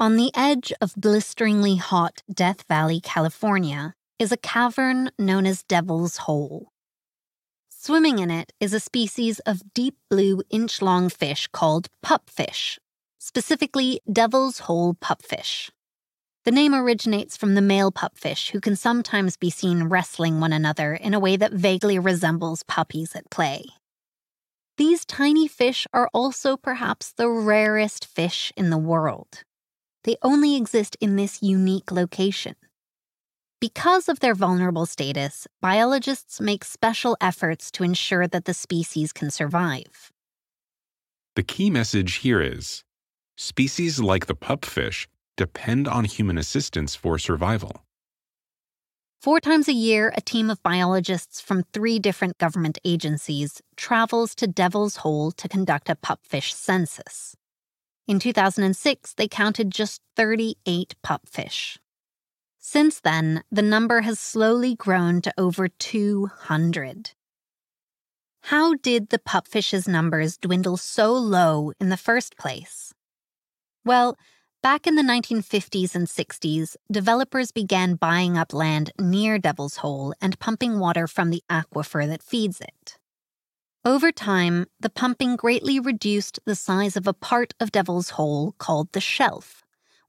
On 0.00 0.16
the 0.16 0.32
edge 0.34 0.72
of 0.80 0.94
blisteringly 0.96 1.76
hot 1.76 2.22
Death 2.32 2.64
Valley, 2.68 3.00
California, 3.00 3.94
is 4.18 4.32
a 4.32 4.36
cavern 4.36 5.10
known 5.18 5.46
as 5.46 5.62
Devil's 5.62 6.16
Hole. 6.18 6.72
Swimming 7.82 8.18
in 8.18 8.30
it 8.30 8.52
is 8.60 8.74
a 8.74 8.78
species 8.78 9.38
of 9.46 9.72
deep 9.72 9.96
blue 10.10 10.42
inch 10.50 10.82
long 10.82 11.08
fish 11.08 11.46
called 11.50 11.88
pupfish, 12.04 12.78
specifically 13.18 14.02
Devil's 14.12 14.58
Hole 14.58 14.92
pupfish. 14.92 15.70
The 16.44 16.50
name 16.50 16.74
originates 16.74 17.38
from 17.38 17.54
the 17.54 17.62
male 17.62 17.90
pupfish, 17.90 18.50
who 18.50 18.60
can 18.60 18.76
sometimes 18.76 19.38
be 19.38 19.48
seen 19.48 19.84
wrestling 19.84 20.40
one 20.40 20.52
another 20.52 20.92
in 20.92 21.14
a 21.14 21.18
way 21.18 21.38
that 21.38 21.54
vaguely 21.54 21.98
resembles 21.98 22.64
puppies 22.64 23.16
at 23.16 23.30
play. 23.30 23.64
These 24.76 25.06
tiny 25.06 25.48
fish 25.48 25.86
are 25.94 26.10
also 26.12 26.58
perhaps 26.58 27.12
the 27.12 27.30
rarest 27.30 28.04
fish 28.04 28.52
in 28.58 28.68
the 28.68 28.76
world. 28.76 29.42
They 30.04 30.16
only 30.20 30.54
exist 30.54 30.98
in 31.00 31.16
this 31.16 31.42
unique 31.42 31.90
location. 31.90 32.56
Because 33.60 34.08
of 34.08 34.20
their 34.20 34.34
vulnerable 34.34 34.86
status, 34.86 35.46
biologists 35.60 36.40
make 36.40 36.64
special 36.64 37.14
efforts 37.20 37.70
to 37.72 37.84
ensure 37.84 38.26
that 38.26 38.46
the 38.46 38.54
species 38.54 39.12
can 39.12 39.30
survive. 39.30 40.10
The 41.36 41.42
key 41.42 41.68
message 41.68 42.16
here 42.16 42.40
is 42.40 42.84
species 43.36 44.00
like 44.00 44.26
the 44.26 44.34
pupfish 44.34 45.06
depend 45.36 45.86
on 45.86 46.04
human 46.04 46.38
assistance 46.38 46.94
for 46.94 47.18
survival. 47.18 47.84
Four 49.20 49.40
times 49.40 49.68
a 49.68 49.74
year, 49.74 50.10
a 50.16 50.22
team 50.22 50.48
of 50.48 50.62
biologists 50.62 51.42
from 51.42 51.64
three 51.74 51.98
different 51.98 52.38
government 52.38 52.78
agencies 52.82 53.60
travels 53.76 54.34
to 54.36 54.46
Devil's 54.46 54.96
Hole 54.96 55.32
to 55.32 55.48
conduct 55.50 55.90
a 55.90 55.96
pupfish 55.96 56.54
census. 56.54 57.36
In 58.08 58.20
2006, 58.20 59.12
they 59.12 59.28
counted 59.28 59.70
just 59.70 60.00
38 60.16 60.94
pupfish. 61.04 61.76
Since 62.60 63.00
then, 63.00 63.42
the 63.50 63.62
number 63.62 64.02
has 64.02 64.20
slowly 64.20 64.76
grown 64.76 65.20
to 65.22 65.32
over 65.36 65.66
200. 65.66 67.10
How 68.44 68.74
did 68.74 69.08
the 69.08 69.18
pupfish's 69.18 69.88
numbers 69.88 70.36
dwindle 70.36 70.76
so 70.76 71.12
low 71.12 71.72
in 71.80 71.88
the 71.88 71.96
first 71.96 72.36
place? 72.36 72.94
Well, 73.84 74.16
Back 74.62 74.86
in 74.86 74.94
the 74.94 75.02
1950s 75.02 75.94
and 75.94 76.06
60s, 76.06 76.76
developers 76.92 77.50
began 77.50 77.94
buying 77.94 78.36
up 78.36 78.52
land 78.52 78.92
near 79.00 79.38
Devil's 79.38 79.76
Hole 79.76 80.12
and 80.20 80.38
pumping 80.38 80.78
water 80.78 81.06
from 81.06 81.30
the 81.30 81.42
aquifer 81.48 82.06
that 82.06 82.22
feeds 82.22 82.60
it. 82.60 82.98
Over 83.86 84.12
time, 84.12 84.66
the 84.78 84.90
pumping 84.90 85.36
greatly 85.36 85.80
reduced 85.80 86.40
the 86.44 86.54
size 86.54 86.94
of 86.94 87.06
a 87.06 87.14
part 87.14 87.54
of 87.58 87.72
Devil's 87.72 88.10
Hole 88.10 88.54
called 88.58 88.92
the 88.92 89.00
shelf, 89.00 89.59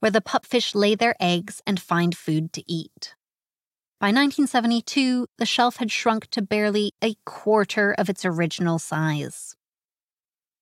where 0.01 0.12
the 0.12 0.20
pupfish 0.20 0.75
lay 0.75 0.96
their 0.96 1.15
eggs 1.20 1.62
and 1.65 1.79
find 1.79 2.17
food 2.17 2.51
to 2.51 2.63
eat. 2.70 3.15
By 4.00 4.08
1972, 4.08 5.27
the 5.38 5.46
shelf 5.46 5.77
had 5.77 5.91
shrunk 5.91 6.27
to 6.31 6.41
barely 6.41 6.91
a 7.03 7.15
quarter 7.24 7.93
of 7.93 8.10
its 8.10 8.25
original 8.25 8.79
size. 8.79 9.55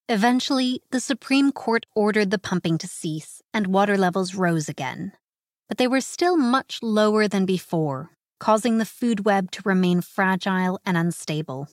Eventually, 0.10 0.82
the 0.92 1.00
Supreme 1.00 1.54
Court 1.54 1.86
ordered 1.96 2.32
the 2.32 2.38
pumping 2.38 2.78
to 2.80 2.88
cease 2.88 3.42
and 3.54 3.68
water 3.68 3.98
levels 3.98 4.36
rose 4.36 4.68
again. 4.68 5.14
But 5.70 5.78
they 5.78 5.88
were 5.88 6.02
still 6.02 6.36
much 6.36 6.80
lower 6.84 7.30
than 7.30 7.46
before, 7.46 8.10
causing 8.40 8.78
the 8.78 8.86
food 8.86 9.24
web 9.24 9.52
to 9.52 9.62
remain 9.64 10.02
fragile 10.02 10.82
and 10.86 10.98
unstable. 10.98 11.70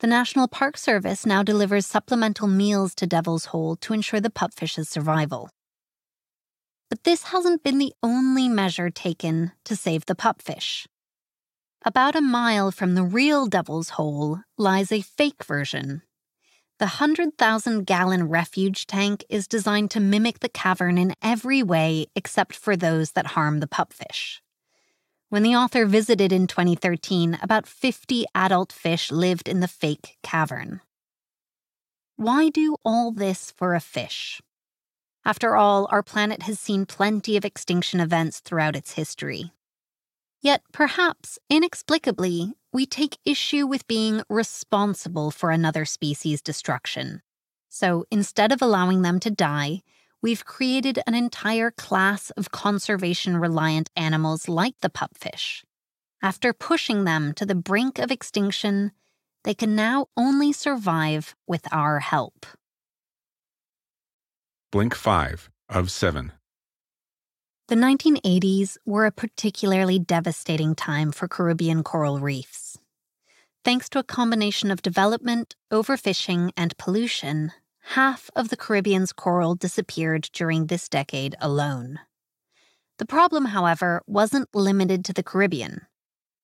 The 0.00 0.08
National 0.08 0.48
Park 0.48 0.76
Service 0.76 1.24
now 1.24 1.44
delivers 1.44 1.86
supplemental 1.86 2.48
meals 2.48 2.96
to 2.96 3.06
Devil's 3.06 3.46
Hole 3.46 3.76
to 3.76 3.94
ensure 3.94 4.20
the 4.20 4.28
pupfish's 4.28 4.88
survival. 4.88 5.50
But 6.90 7.04
this 7.04 7.24
hasn't 7.24 7.62
been 7.62 7.78
the 7.78 7.92
only 8.02 8.48
measure 8.48 8.90
taken 8.90 9.52
to 9.64 9.74
save 9.76 10.06
the 10.06 10.14
pupfish. 10.14 10.86
About 11.84 12.16
a 12.16 12.20
mile 12.20 12.70
from 12.70 12.94
the 12.94 13.02
real 13.02 13.46
Devil's 13.46 13.90
Hole 13.90 14.40
lies 14.56 14.90
a 14.90 15.00
fake 15.00 15.44
version 15.44 16.02
the 16.80 16.86
100,000 16.86 17.86
gallon 17.86 18.28
refuge 18.28 18.86
tank 18.86 19.24
is 19.28 19.46
designed 19.46 19.92
to 19.92 20.00
mimic 20.00 20.40
the 20.40 20.48
cavern 20.48 20.98
in 20.98 21.14
every 21.22 21.62
way 21.62 22.06
except 22.16 22.56
for 22.56 22.76
those 22.76 23.12
that 23.12 23.28
harm 23.28 23.60
the 23.60 23.68
pupfish. 23.68 24.40
When 25.28 25.44
the 25.44 25.54
author 25.54 25.86
visited 25.86 26.32
in 26.32 26.46
2013, 26.46 27.38
about 27.40 27.66
50 27.66 28.24
adult 28.34 28.72
fish 28.72 29.12
lived 29.12 29.48
in 29.48 29.60
the 29.60 29.68
fake 29.68 30.18
cavern. 30.22 30.80
Why 32.16 32.48
do 32.48 32.76
all 32.84 33.12
this 33.12 33.52
for 33.52 33.74
a 33.74 33.80
fish? 33.80 34.40
After 35.24 35.56
all, 35.56 35.88
our 35.90 36.02
planet 36.02 36.42
has 36.42 36.60
seen 36.60 36.84
plenty 36.84 37.36
of 37.36 37.44
extinction 37.44 37.98
events 37.98 38.40
throughout 38.40 38.76
its 38.76 38.92
history. 38.92 39.52
Yet, 40.42 40.62
perhaps 40.72 41.38
inexplicably, 41.48 42.52
we 42.72 42.84
take 42.84 43.16
issue 43.24 43.66
with 43.66 43.86
being 43.86 44.22
responsible 44.28 45.30
for 45.30 45.50
another 45.50 45.86
species' 45.86 46.42
destruction. 46.42 47.22
So 47.70 48.04
instead 48.10 48.52
of 48.52 48.60
allowing 48.60 49.00
them 49.00 49.18
to 49.20 49.30
die, 49.30 49.80
we've 50.20 50.44
created 50.44 50.98
an 51.06 51.14
entire 51.14 51.70
class 51.70 52.30
of 52.30 52.50
conservation 52.50 53.38
reliant 53.38 53.88
animals 53.96 54.48
like 54.48 54.74
the 54.80 54.90
pupfish. 54.90 55.64
After 56.20 56.52
pushing 56.52 57.04
them 57.04 57.32
to 57.34 57.46
the 57.46 57.54
brink 57.54 57.98
of 57.98 58.10
extinction, 58.10 58.92
they 59.44 59.54
can 59.54 59.74
now 59.74 60.06
only 60.16 60.52
survive 60.52 61.34
with 61.46 61.66
our 61.72 62.00
help. 62.00 62.46
Blink 64.74 64.96
5 64.96 65.50
of 65.68 65.88
7. 65.88 66.32
The 67.68 67.76
1980s 67.76 68.76
were 68.84 69.06
a 69.06 69.12
particularly 69.12 70.00
devastating 70.00 70.74
time 70.74 71.12
for 71.12 71.28
Caribbean 71.28 71.84
coral 71.84 72.18
reefs. 72.18 72.76
Thanks 73.64 73.88
to 73.90 74.00
a 74.00 74.02
combination 74.02 74.72
of 74.72 74.82
development, 74.82 75.54
overfishing, 75.72 76.50
and 76.56 76.76
pollution, 76.76 77.52
half 77.94 78.28
of 78.34 78.48
the 78.48 78.56
Caribbean's 78.56 79.12
coral 79.12 79.54
disappeared 79.54 80.28
during 80.32 80.66
this 80.66 80.88
decade 80.88 81.36
alone. 81.40 82.00
The 82.98 83.06
problem, 83.06 83.44
however, 83.44 84.02
wasn't 84.08 84.52
limited 84.52 85.04
to 85.04 85.12
the 85.12 85.22
Caribbean. 85.22 85.82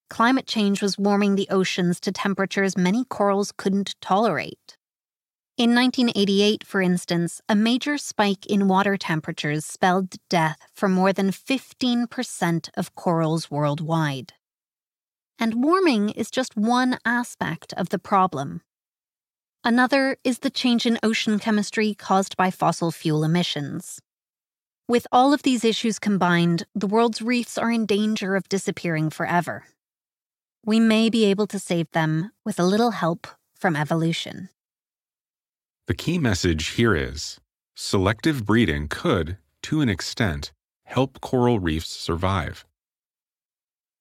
Climate 0.08 0.46
change 0.46 0.80
was 0.80 0.96
warming 0.96 1.34
the 1.34 1.48
oceans 1.50 1.98
to 1.98 2.12
temperatures 2.12 2.78
many 2.78 3.04
corals 3.06 3.50
couldn't 3.50 3.96
tolerate. 4.00 4.76
In 5.60 5.74
1988, 5.74 6.66
for 6.66 6.80
instance, 6.80 7.42
a 7.46 7.54
major 7.54 7.98
spike 7.98 8.46
in 8.46 8.66
water 8.66 8.96
temperatures 8.96 9.66
spelled 9.66 10.14
death 10.30 10.56
for 10.72 10.88
more 10.88 11.12
than 11.12 11.30
15% 11.30 12.70
of 12.78 12.94
corals 12.94 13.50
worldwide. 13.50 14.32
And 15.38 15.62
warming 15.62 16.08
is 16.08 16.30
just 16.30 16.56
one 16.56 16.96
aspect 17.04 17.74
of 17.74 17.90
the 17.90 17.98
problem. 17.98 18.62
Another 19.62 20.16
is 20.24 20.38
the 20.38 20.48
change 20.48 20.86
in 20.86 20.98
ocean 21.02 21.38
chemistry 21.38 21.92
caused 21.92 22.38
by 22.38 22.50
fossil 22.50 22.90
fuel 22.90 23.22
emissions. 23.22 24.00
With 24.88 25.06
all 25.12 25.34
of 25.34 25.42
these 25.42 25.62
issues 25.62 25.98
combined, 25.98 26.64
the 26.74 26.86
world's 26.86 27.20
reefs 27.20 27.58
are 27.58 27.70
in 27.70 27.84
danger 27.84 28.34
of 28.34 28.48
disappearing 28.48 29.10
forever. 29.10 29.66
We 30.64 30.80
may 30.80 31.10
be 31.10 31.26
able 31.26 31.46
to 31.48 31.58
save 31.58 31.90
them 31.90 32.30
with 32.46 32.58
a 32.58 32.64
little 32.64 32.92
help 32.92 33.26
from 33.54 33.76
evolution. 33.76 34.48
The 35.90 35.96
key 35.96 36.20
message 36.20 36.68
here 36.76 36.94
is 36.94 37.40
selective 37.74 38.46
breeding 38.46 38.86
could, 38.86 39.38
to 39.64 39.80
an 39.80 39.88
extent, 39.88 40.52
help 40.84 41.20
coral 41.20 41.58
reefs 41.58 41.88
survive. 41.88 42.64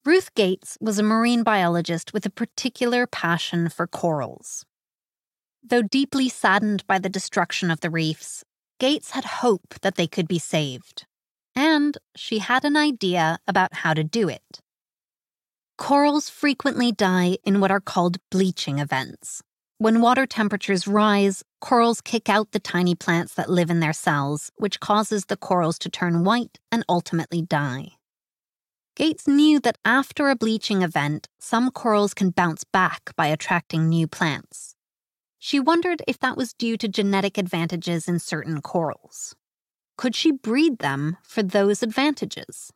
Ruth 0.05 0.35
Gates 0.35 0.77
was 0.79 0.99
a 0.99 1.03
marine 1.03 1.41
biologist 1.41 2.13
with 2.13 2.27
a 2.27 2.29
particular 2.29 3.07
passion 3.07 3.69
for 3.69 3.87
corals. 3.87 4.67
Though 5.63 5.81
deeply 5.81 6.29
saddened 6.29 6.85
by 6.85 6.99
the 6.99 7.09
destruction 7.09 7.71
of 7.71 7.79
the 7.79 7.89
reefs, 7.89 8.43
Gates 8.79 9.09
had 9.09 9.25
hope 9.41 9.73
that 9.81 9.95
they 9.95 10.05
could 10.05 10.27
be 10.27 10.37
saved. 10.37 11.07
And 11.55 11.97
she 12.15 12.37
had 12.37 12.65
an 12.65 12.77
idea 12.77 13.39
about 13.47 13.73
how 13.73 13.95
to 13.95 14.03
do 14.03 14.29
it. 14.29 14.61
Corals 15.75 16.29
frequently 16.29 16.91
die 16.91 17.39
in 17.43 17.59
what 17.59 17.71
are 17.71 17.81
called 17.81 18.19
bleaching 18.29 18.77
events. 18.77 19.41
When 19.79 20.01
water 20.01 20.25
temperatures 20.25 20.87
rise, 20.87 21.41
corals 21.59 22.01
kick 22.01 22.29
out 22.29 22.51
the 22.51 22.59
tiny 22.59 22.95
plants 22.95 23.33
that 23.35 23.49
live 23.49 23.69
in 23.69 23.79
their 23.79 23.93
cells, 23.93 24.51
which 24.55 24.79
causes 24.79 25.25
the 25.25 25.37
corals 25.37 25.77
to 25.79 25.89
turn 25.89 26.23
white 26.23 26.59
and 26.71 26.83
ultimately 26.87 27.41
die. 27.41 27.91
Gates 28.95 29.27
knew 29.27 29.59
that 29.61 29.77
after 29.85 30.29
a 30.29 30.35
bleaching 30.35 30.81
event, 30.81 31.27
some 31.39 31.71
corals 31.71 32.13
can 32.13 32.31
bounce 32.31 32.63
back 32.63 33.15
by 33.15 33.27
attracting 33.27 33.87
new 33.87 34.07
plants. 34.07 34.75
She 35.37 35.59
wondered 35.59 36.01
if 36.05 36.19
that 36.19 36.35
was 36.35 36.53
due 36.53 36.75
to 36.77 36.87
genetic 36.87 37.37
advantages 37.37 38.09
in 38.09 38.19
certain 38.19 38.61
corals. 38.61 39.35
Could 39.97 40.15
she 40.15 40.31
breed 40.31 40.79
them 40.79 41.17
for 41.23 41.43
those 41.43 41.81
advantages? 41.81 42.73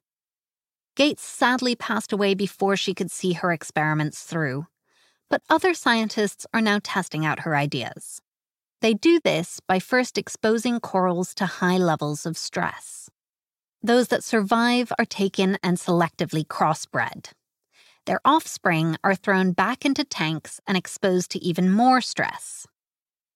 Gates 0.96 1.24
sadly 1.24 1.76
passed 1.76 2.14
away 2.14 2.36
before 2.36 2.78
she 2.78 2.94
could 2.94 3.12
see 3.12 3.34
her 3.34 3.52
experiments 3.52 4.24
through, 4.24 4.68
but 5.30 5.42
other 5.50 5.74
scientists 5.74 6.46
are 6.54 6.62
now 6.62 6.80
testing 6.82 7.26
out 7.26 7.40
her 7.40 7.56
ideas. 7.56 8.22
They 8.84 8.94
do 8.94 9.22
this 9.24 9.62
by 9.66 9.80
first 9.80 10.18
exposing 10.18 10.82
corals 10.82 11.34
to 11.36 11.46
high 11.46 11.78
levels 11.78 12.26
of 12.26 12.38
stress. 12.38 13.10
Those 13.82 14.10
that 14.10 14.26
survive 14.26 14.92
are 15.00 15.06
taken 15.06 15.58
and 15.64 15.78
selectively 15.78 16.46
crossbred. 16.46 17.32
Their 18.06 18.20
offspring 18.26 18.98
are 19.02 19.16
thrown 19.16 19.54
back 19.54 19.86
into 19.86 20.04
tanks 20.04 20.60
and 20.68 20.76
exposed 20.76 21.32
to 21.32 21.40
even 21.42 21.72
more 21.72 22.02
stress. 22.02 22.68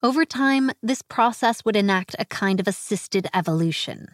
Over 0.03 0.25
time, 0.25 0.71
this 0.83 1.01
process 1.01 1.63
would 1.63 1.77
enact 1.77 2.13
a 2.19 2.25
kind 2.25 2.59
of 2.59 2.67
assisted 2.67 3.27
evolution. 3.33 4.09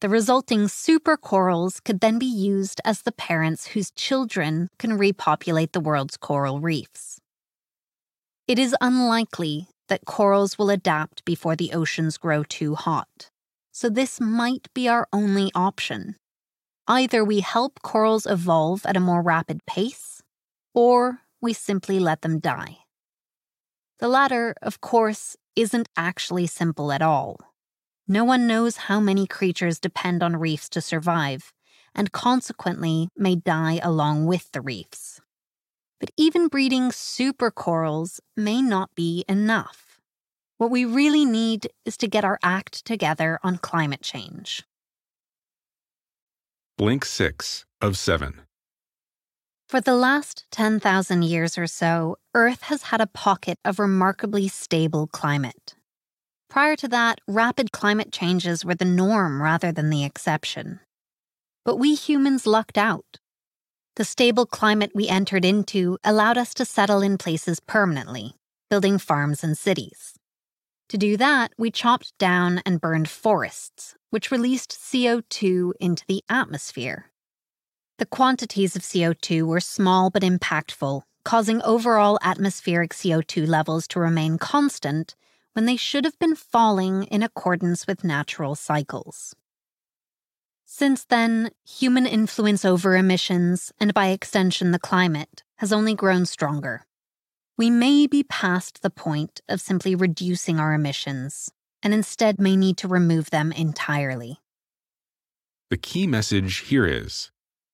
The 0.00 0.08
resulting 0.08 0.68
super 0.68 1.18
corals 1.18 1.78
could 1.78 2.00
then 2.00 2.18
be 2.18 2.24
used 2.24 2.80
as 2.86 3.02
the 3.02 3.12
parents 3.12 3.66
whose 3.66 3.90
children 3.90 4.70
can 4.78 4.96
repopulate 4.96 5.74
the 5.74 5.80
world's 5.80 6.16
coral 6.16 6.60
reefs. 6.60 7.20
It 8.48 8.58
is 8.58 8.74
unlikely 8.80 9.68
that 9.88 10.06
corals 10.06 10.58
will 10.58 10.70
adapt 10.70 11.24
before 11.24 11.56
the 11.56 11.72
oceans 11.72 12.16
grow 12.16 12.42
too 12.42 12.74
hot 12.74 13.30
so 13.74 13.90
this 13.90 14.20
might 14.20 14.72
be 14.72 14.88
our 14.88 15.08
only 15.12 15.50
option. 15.52 16.14
Either 16.86 17.24
we 17.24 17.40
help 17.40 17.82
corals 17.82 18.24
evolve 18.24 18.86
at 18.86 18.96
a 18.96 19.00
more 19.00 19.20
rapid 19.20 19.66
pace, 19.66 20.22
or 20.72 21.18
we 21.42 21.52
simply 21.52 21.98
let 21.98 22.22
them 22.22 22.38
die. 22.38 22.78
The 23.98 24.06
latter, 24.06 24.54
of 24.62 24.80
course, 24.80 25.36
isn't 25.56 25.88
actually 25.96 26.46
simple 26.46 26.92
at 26.92 27.02
all. 27.02 27.40
No 28.06 28.22
one 28.22 28.46
knows 28.46 28.76
how 28.76 29.00
many 29.00 29.26
creatures 29.26 29.80
depend 29.80 30.22
on 30.22 30.36
reefs 30.36 30.68
to 30.68 30.80
survive, 30.80 31.52
and 31.96 32.12
consequently 32.12 33.08
may 33.16 33.34
die 33.34 33.80
along 33.82 34.26
with 34.26 34.52
the 34.52 34.60
reefs. 34.60 35.20
But 36.04 36.12
even 36.18 36.48
breeding 36.48 36.92
super 36.92 37.50
corals 37.50 38.20
may 38.36 38.60
not 38.60 38.94
be 38.94 39.24
enough. 39.26 40.02
What 40.58 40.70
we 40.70 40.84
really 40.84 41.24
need 41.24 41.68
is 41.86 41.96
to 41.96 42.06
get 42.06 42.26
our 42.26 42.38
act 42.42 42.84
together 42.84 43.38
on 43.42 43.56
climate 43.56 44.02
change. 44.02 44.62
Blink 46.76 47.06
6 47.06 47.64
of 47.80 47.96
7. 47.96 48.42
For 49.66 49.80
the 49.80 49.94
last 49.94 50.44
10,000 50.50 51.22
years 51.22 51.56
or 51.56 51.66
so, 51.66 52.18
Earth 52.34 52.64
has 52.64 52.82
had 52.82 53.00
a 53.00 53.06
pocket 53.06 53.58
of 53.64 53.78
remarkably 53.78 54.46
stable 54.46 55.06
climate. 55.06 55.74
Prior 56.50 56.76
to 56.76 56.88
that, 56.88 57.22
rapid 57.26 57.72
climate 57.72 58.12
changes 58.12 58.62
were 58.62 58.74
the 58.74 58.84
norm 58.84 59.40
rather 59.40 59.72
than 59.72 59.88
the 59.88 60.04
exception. 60.04 60.80
But 61.64 61.76
we 61.76 61.94
humans 61.94 62.46
lucked 62.46 62.76
out. 62.76 63.20
The 63.96 64.04
stable 64.04 64.44
climate 64.44 64.90
we 64.92 65.06
entered 65.06 65.44
into 65.44 65.98
allowed 66.02 66.36
us 66.36 66.52
to 66.54 66.64
settle 66.64 67.00
in 67.00 67.16
places 67.16 67.60
permanently, 67.60 68.34
building 68.68 68.98
farms 68.98 69.44
and 69.44 69.56
cities. 69.56 70.14
To 70.88 70.98
do 70.98 71.16
that, 71.16 71.52
we 71.56 71.70
chopped 71.70 72.12
down 72.18 72.60
and 72.66 72.80
burned 72.80 73.08
forests, 73.08 73.94
which 74.10 74.32
released 74.32 74.72
CO2 74.72 75.74
into 75.78 76.04
the 76.08 76.24
atmosphere. 76.28 77.12
The 77.98 78.06
quantities 78.06 78.74
of 78.74 78.82
CO2 78.82 79.46
were 79.46 79.60
small 79.60 80.10
but 80.10 80.22
impactful, 80.24 81.02
causing 81.24 81.62
overall 81.62 82.18
atmospheric 82.20 82.92
CO2 82.92 83.46
levels 83.46 83.86
to 83.88 84.00
remain 84.00 84.38
constant 84.38 85.14
when 85.52 85.66
they 85.66 85.76
should 85.76 86.04
have 86.04 86.18
been 86.18 86.34
falling 86.34 87.04
in 87.04 87.22
accordance 87.22 87.86
with 87.86 88.02
natural 88.02 88.56
cycles. 88.56 89.36
Since 90.76 91.04
then, 91.04 91.52
human 91.64 92.04
influence 92.04 92.64
over 92.64 92.96
emissions, 92.96 93.72
and 93.78 93.94
by 93.94 94.08
extension 94.08 94.72
the 94.72 94.80
climate, 94.80 95.44
has 95.58 95.72
only 95.72 95.94
grown 95.94 96.26
stronger. 96.26 96.84
We 97.56 97.70
may 97.70 98.08
be 98.08 98.24
past 98.24 98.82
the 98.82 98.90
point 98.90 99.40
of 99.48 99.60
simply 99.60 99.94
reducing 99.94 100.58
our 100.58 100.74
emissions 100.74 101.52
and 101.80 101.94
instead 101.94 102.40
may 102.40 102.56
need 102.56 102.76
to 102.78 102.88
remove 102.88 103.30
them 103.30 103.52
entirely. 103.52 104.40
The 105.70 105.76
key 105.76 106.08
message 106.08 106.56
here 106.66 106.86
is 106.86 107.30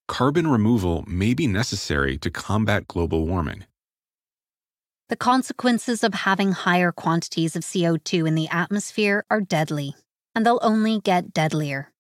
carbon 0.06 0.48
removal 0.48 1.02
may 1.06 1.32
be 1.32 1.46
necessary 1.46 2.18
to 2.18 2.30
combat 2.30 2.86
global 2.86 3.26
warming. 3.26 3.64
The 5.08 5.16
consequences 5.16 6.04
of 6.04 6.12
having 6.12 6.52
higher 6.52 6.92
quantities 6.92 7.56
of 7.56 7.62
CO2 7.62 8.28
in 8.28 8.34
the 8.34 8.50
atmosphere 8.50 9.24
are 9.30 9.40
deadly, 9.40 9.94
and 10.34 10.44
they'll 10.44 10.60
only 10.60 11.00
get 11.00 11.32
deadlier. 11.32 11.94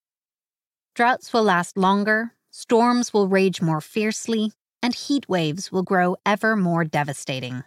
Droughts 0.94 1.32
will 1.32 1.44
last 1.44 1.76
longer, 1.76 2.34
storms 2.50 3.12
will 3.12 3.28
rage 3.28 3.62
more 3.62 3.80
fiercely, 3.80 4.52
and 4.82 4.94
heat 4.94 5.28
waves 5.28 5.70
will 5.70 5.82
grow 5.82 6.16
ever 6.26 6.56
more 6.56 6.84
devastating. 6.84 7.62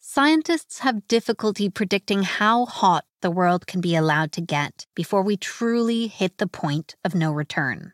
Scientists 0.00 0.78
have 0.78 1.08
difficulty 1.08 1.68
predicting 1.68 2.22
how 2.22 2.64
hot 2.64 3.04
the 3.20 3.30
world 3.30 3.66
can 3.66 3.80
be 3.80 3.94
allowed 3.94 4.32
to 4.32 4.40
get 4.40 4.86
before 4.94 5.22
we 5.22 5.36
truly 5.36 6.06
hit 6.06 6.38
the 6.38 6.46
point 6.46 6.94
of 7.04 7.14
no 7.14 7.32
return. 7.32 7.92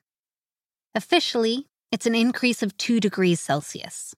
Officially, 0.94 1.66
it's 1.90 2.06
an 2.06 2.14
increase 2.14 2.62
of 2.62 2.76
2 2.76 3.00
degrees 3.00 3.40
Celsius. 3.40 4.14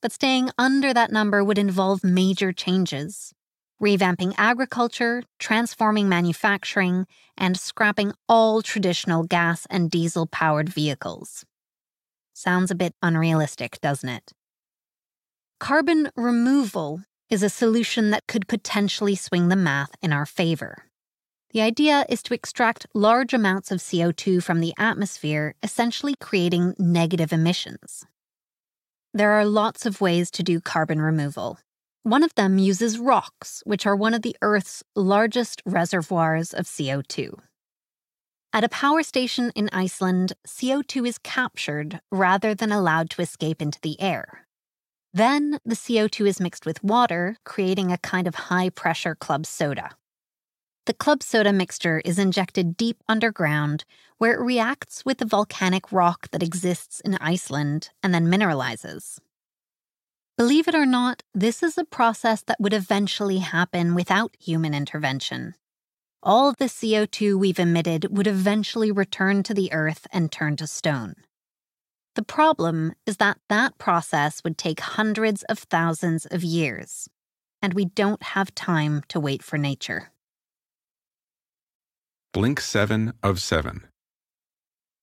But 0.00 0.12
staying 0.12 0.50
under 0.56 0.94
that 0.94 1.10
number 1.10 1.42
would 1.42 1.58
involve 1.58 2.04
major 2.04 2.52
changes 2.52 3.34
revamping 3.82 4.34
agriculture, 4.36 5.22
transforming 5.38 6.08
manufacturing, 6.08 7.06
and 7.36 7.58
scrapping 7.58 8.12
all 8.28 8.62
traditional 8.62 9.22
gas 9.22 9.66
and 9.70 9.90
diesel 9.90 10.26
powered 10.26 10.68
vehicles. 10.68 11.44
Sounds 12.32 12.70
a 12.70 12.74
bit 12.74 12.94
unrealistic, 13.02 13.80
doesn't 13.80 14.08
it? 14.08 14.32
Carbon 15.60 16.08
removal 16.16 17.02
is 17.30 17.42
a 17.42 17.50
solution 17.50 18.10
that 18.10 18.26
could 18.26 18.48
potentially 18.48 19.14
swing 19.14 19.48
the 19.48 19.56
math 19.56 19.90
in 20.02 20.12
our 20.12 20.26
favor. 20.26 20.84
The 21.50 21.60
idea 21.62 22.04
is 22.08 22.22
to 22.24 22.34
extract 22.34 22.86
large 22.94 23.32
amounts 23.32 23.70
of 23.70 23.80
CO2 23.80 24.42
from 24.42 24.60
the 24.60 24.74
atmosphere, 24.78 25.54
essentially 25.62 26.14
creating 26.20 26.74
negative 26.78 27.32
emissions. 27.32 28.04
There 29.14 29.32
are 29.32 29.44
lots 29.44 29.86
of 29.86 30.00
ways 30.00 30.30
to 30.32 30.42
do 30.42 30.60
carbon 30.60 31.00
removal. 31.00 31.58
One 32.08 32.22
of 32.22 32.34
them 32.36 32.56
uses 32.56 32.98
rocks, 32.98 33.62
which 33.66 33.84
are 33.84 33.94
one 33.94 34.14
of 34.14 34.22
the 34.22 34.34
Earth's 34.40 34.82
largest 34.96 35.60
reservoirs 35.66 36.54
of 36.54 36.64
CO2. 36.64 37.38
At 38.50 38.64
a 38.64 38.70
power 38.70 39.02
station 39.02 39.52
in 39.54 39.68
Iceland, 39.74 40.32
CO2 40.46 41.06
is 41.06 41.18
captured 41.18 42.00
rather 42.10 42.54
than 42.54 42.72
allowed 42.72 43.10
to 43.10 43.20
escape 43.20 43.60
into 43.60 43.78
the 43.82 44.00
air. 44.00 44.46
Then 45.12 45.58
the 45.66 45.74
CO2 45.74 46.26
is 46.26 46.40
mixed 46.40 46.64
with 46.64 46.82
water, 46.82 47.36
creating 47.44 47.92
a 47.92 47.98
kind 47.98 48.26
of 48.26 48.34
high 48.48 48.70
pressure 48.70 49.14
club 49.14 49.44
soda. 49.44 49.90
The 50.86 50.94
club 50.94 51.22
soda 51.22 51.52
mixture 51.52 52.00
is 52.06 52.18
injected 52.18 52.78
deep 52.78 53.02
underground, 53.06 53.84
where 54.16 54.32
it 54.32 54.42
reacts 54.42 55.04
with 55.04 55.18
the 55.18 55.26
volcanic 55.26 55.92
rock 55.92 56.30
that 56.30 56.42
exists 56.42 57.00
in 57.00 57.18
Iceland 57.20 57.90
and 58.02 58.14
then 58.14 58.28
mineralizes. 58.28 59.18
Believe 60.38 60.68
it 60.68 60.74
or 60.74 60.86
not, 60.86 61.24
this 61.34 61.64
is 61.64 61.76
a 61.76 61.84
process 61.84 62.42
that 62.42 62.60
would 62.60 62.72
eventually 62.72 63.38
happen 63.38 63.94
without 63.96 64.36
human 64.38 64.72
intervention. 64.72 65.54
all 66.22 66.52
the 66.52 66.66
CO2 66.66 67.38
we've 67.38 67.58
emitted 67.58 68.16
would 68.16 68.26
eventually 68.26 68.90
return 68.90 69.42
to 69.44 69.54
the 69.54 69.72
Earth 69.72 70.06
and 70.12 70.30
turn 70.30 70.56
to 70.56 70.66
stone. 70.66 71.14
The 72.16 72.22
problem 72.22 72.92
is 73.06 73.18
that 73.18 73.38
that 73.48 73.78
process 73.78 74.42
would 74.42 74.58
take 74.58 74.80
hundreds 74.80 75.44
of 75.44 75.58
thousands 75.60 76.26
of 76.26 76.42
years, 76.42 77.08
and 77.62 77.74
we 77.74 77.84
don't 77.84 78.22
have 78.22 78.54
time 78.54 79.02
to 79.08 79.20
wait 79.20 79.42
for 79.42 79.56
nature. 79.58 80.10
Blink 82.32 82.60
7 82.60 83.12
of 83.22 83.40
7. 83.40 83.86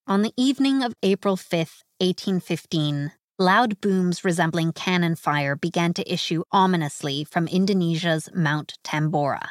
On 0.07 0.21
the 0.21 0.33
evening 0.37 0.83
of 0.83 0.93
April 1.01 1.37
5th, 1.37 1.83
1815, 1.99 3.11
loud 3.37 3.81
booms 3.81 4.23
resembling 4.23 4.71
cannon 4.71 5.15
fire 5.15 5.55
began 5.55 5.93
to 5.93 6.11
issue 6.13 6.43
ominously 6.51 7.23
from 7.23 7.47
Indonesia's 7.47 8.29
Mount 8.33 8.77
Tambora. 8.83 9.49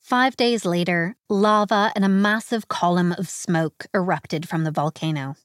Five 0.00 0.36
days 0.36 0.64
later, 0.64 1.14
lava 1.28 1.92
and 1.94 2.04
a 2.04 2.08
massive 2.08 2.68
column 2.68 3.12
of 3.12 3.28
smoke 3.28 3.86
erupted 3.94 4.48
from 4.48 4.64
the 4.64 4.70
volcano. 4.70 5.36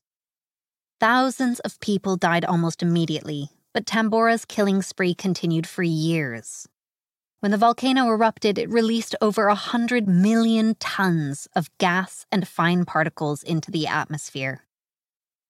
Thousands 1.00 1.60
of 1.60 1.80
people 1.80 2.16
died 2.16 2.44
almost 2.44 2.82
immediately, 2.82 3.50
but 3.74 3.86
Tambora's 3.86 4.46
killing 4.46 4.82
spree 4.82 5.13
continued 5.13 5.68
for 5.68 5.84
years. 5.84 6.68
When 7.40 7.52
the 7.52 7.58
volcano 7.58 8.08
erupted, 8.08 8.58
it 8.58 8.70
released 8.70 9.16
over 9.22 9.48
100 9.48 10.08
million 10.08 10.76
tons 10.80 11.48
of 11.56 11.70
gas 11.78 12.26
and 12.32 12.48
fine 12.48 12.84
particles 12.84 13.44
into 13.44 13.70
the 13.70 13.86
atmosphere. 13.86 14.66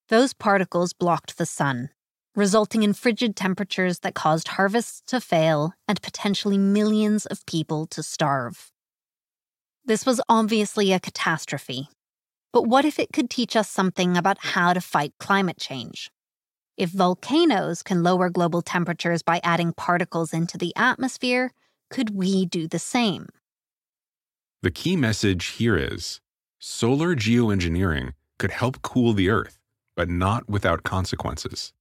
Those 0.08 0.32
particles 0.32 0.94
blocked 0.94 1.36
the 1.36 1.44
sun, 1.44 1.90
resulting 2.34 2.82
in 2.82 2.94
frigid 2.94 3.36
temperatures 3.36 3.98
that 3.98 4.14
caused 4.14 4.48
harvests 4.48 5.02
to 5.08 5.20
fail 5.20 5.74
and 5.86 6.00
potentially 6.00 6.56
millions 6.56 7.26
of 7.26 7.44
people 7.44 7.86
to 7.88 8.02
starve. 8.02 8.72
This 9.84 10.06
was 10.06 10.22
obviously 10.26 10.92
a 10.92 11.00
catastrophe. 11.00 11.88
But 12.54 12.62
what 12.66 12.86
if 12.86 12.98
it 12.98 13.12
could 13.12 13.28
teach 13.28 13.54
us 13.54 13.68
something 13.68 14.16
about 14.16 14.38
how 14.38 14.72
to 14.72 14.80
fight 14.80 15.12
climate 15.20 15.58
change? 15.58 16.10
If 16.78 16.88
volcanoes 16.88 17.82
can 17.82 18.02
lower 18.02 18.30
global 18.30 18.62
temperatures 18.62 19.22
by 19.22 19.40
adding 19.44 19.74
particles 19.74 20.32
into 20.32 20.56
the 20.56 20.74
atmosphere, 20.74 21.52
could 21.90 22.14
we 22.14 22.46
do 22.46 22.66
the 22.66 22.78
same? 22.78 23.26
The 24.62 24.70
key 24.70 24.96
message 24.96 25.46
here 25.46 25.76
is 25.76 26.20
solar 26.58 27.14
geoengineering 27.14 28.14
could 28.38 28.52
help 28.52 28.80
cool 28.80 29.12
the 29.12 29.28
Earth 29.28 29.57
but 29.98 30.08
not 30.08 30.48
without 30.48 30.84
consequences. 30.84 31.72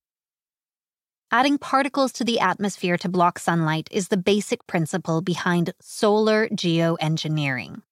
Adding 1.30 1.60
particles 1.60 2.12
to 2.14 2.24
the 2.24 2.40
atmosphere 2.40 2.98
to 2.98 3.08
block 3.08 3.38
sunlight 3.38 3.88
is 3.92 4.08
the 4.08 4.18
basic 4.18 4.66
principle 4.66 5.22
behind 5.22 5.72
solar 5.80 6.48
geoengineering. 6.48 7.84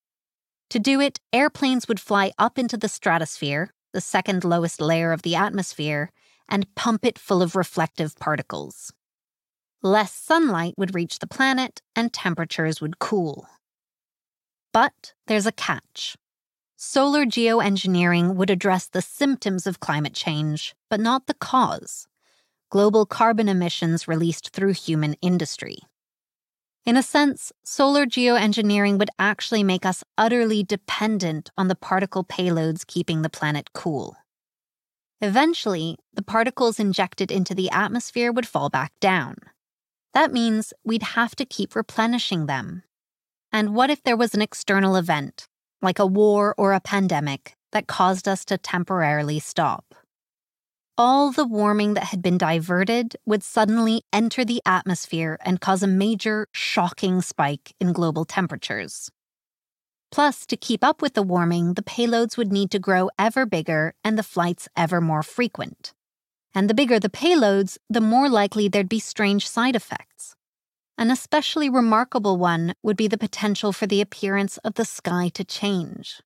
To 0.71 0.79
do 0.79 0.99
it, 0.99 1.19
airplanes 1.31 1.88
would 1.88 1.99
fly 1.99 2.31
up 2.39 2.57
into 2.57 2.75
the 2.75 2.89
stratosphere, 2.89 3.71
the 3.93 4.01
second 4.01 4.43
lowest 4.43 4.81
layer 4.81 5.11
of 5.11 5.21
the 5.21 5.35
atmosphere, 5.35 6.11
and 6.49 6.73
pump 6.73 7.05
it 7.05 7.19
full 7.19 7.43
of 7.43 7.55
reflective 7.55 8.15
particles. 8.15 8.91
Less 9.83 10.11
sunlight 10.11 10.73
would 10.75 10.95
reach 10.95 11.19
the 11.19 11.27
planet 11.27 11.83
and 11.95 12.11
temperatures 12.11 12.81
would 12.81 12.97
cool. 12.97 13.47
But 14.73 15.13
there's 15.27 15.45
a 15.45 15.51
catch. 15.51 16.17
Solar 16.77 17.25
geoengineering 17.25 18.35
would 18.35 18.49
address 18.49 18.88
the 18.88 19.01
symptoms 19.01 19.65
of 19.65 19.79
climate 19.79 20.13
change, 20.13 20.75
but 20.89 20.99
not 20.99 21.27
the 21.27 21.33
cause 21.33 22.07
global 22.69 23.05
carbon 23.05 23.47
emissions 23.47 24.05
released 24.05 24.49
through 24.49 24.73
human 24.73 25.13
industry. 25.21 25.77
In 26.85 26.97
a 26.97 27.03
sense, 27.03 27.53
solar 27.63 28.05
geoengineering 28.05 28.99
would 28.99 29.09
actually 29.17 29.63
make 29.63 29.85
us 29.85 30.03
utterly 30.17 30.61
dependent 30.61 31.51
on 31.57 31.69
the 31.69 31.75
particle 31.75 32.25
payloads 32.25 32.85
keeping 32.85 33.21
the 33.21 33.29
planet 33.29 33.71
cool. 33.73 34.17
Eventually, 35.21 35.97
the 36.13 36.21
particles 36.21 36.79
injected 36.79 37.31
into 37.31 37.55
the 37.55 37.71
atmosphere 37.71 38.31
would 38.31 38.47
fall 38.47 38.69
back 38.69 38.91
down. 38.99 39.38
That 40.13 40.33
means 40.33 40.73
we'd 40.83 41.03
have 41.03 41.35
to 41.38 41.45
keep 41.45 41.75
replenishing 41.75 42.45
them. 42.45 42.83
And 43.53 43.73
what 43.73 43.89
if 43.89 44.03
there 44.03 44.17
was 44.17 44.33
an 44.33 44.41
external 44.41 44.97
event, 44.97 45.47
like 45.86 46.00
a 46.00 46.06
war 46.06 46.54
or 46.58 46.74
a 46.74 46.82
pandemic, 46.82 47.56
that 47.71 47.88
caused 47.88 48.28
us 48.28 48.43
to 48.45 48.58
temporarily 48.58 49.39
stop. 49.39 49.95
All 50.98 51.32
the 51.32 51.45
warming 51.45 51.93
that 51.95 52.06
had 52.06 52.21
been 52.21 52.38
diverted 52.38 53.17
would 53.26 53.43
suddenly 53.43 54.04
enter 54.13 54.45
the 54.45 54.62
atmosphere 54.65 55.38
and 55.45 55.60
cause 55.60 55.84
a 55.84 55.88
major, 55.88 56.48
shocking 56.54 57.21
spike 57.21 57.74
in 57.82 57.91
global 57.91 58.24
temperatures. 58.24 59.12
Plus, 60.10 60.45
to 60.45 60.56
keep 60.56 60.84
up 60.86 61.02
with 61.02 61.13
the 61.13 61.21
warming, 61.24 61.74
the 61.74 61.84
payloads 61.84 62.38
would 62.38 62.52
need 62.52 62.71
to 62.71 62.80
grow 62.80 63.10
ever 63.19 63.45
bigger 63.45 63.93
and 64.06 64.17
the 64.17 64.24
flights 64.24 64.69
ever 64.78 65.02
more 65.02 65.21
frequent. 65.21 65.93
And 66.54 66.69
the 66.69 66.74
bigger 66.74 66.98
the 67.02 67.10
payloads, 67.10 67.78
the 67.89 68.00
more 68.00 68.30
likely 68.30 68.69
there'd 68.69 68.88
be 68.88 69.00
strange 69.00 69.45
side 69.50 69.76
effects. 69.76 70.36
An 70.97 71.12
especially 71.12 71.69
remarkable 71.69 72.38
one 72.38 72.73
would 72.81 72.95
be 72.95 73.08
the 73.08 73.17
potential 73.17 73.73
for 73.73 73.86
the 73.86 73.99
appearance 73.99 74.58
of 74.60 74.75
the 74.75 74.86
sky 74.86 75.29
to 75.34 75.43
change. 75.43 76.21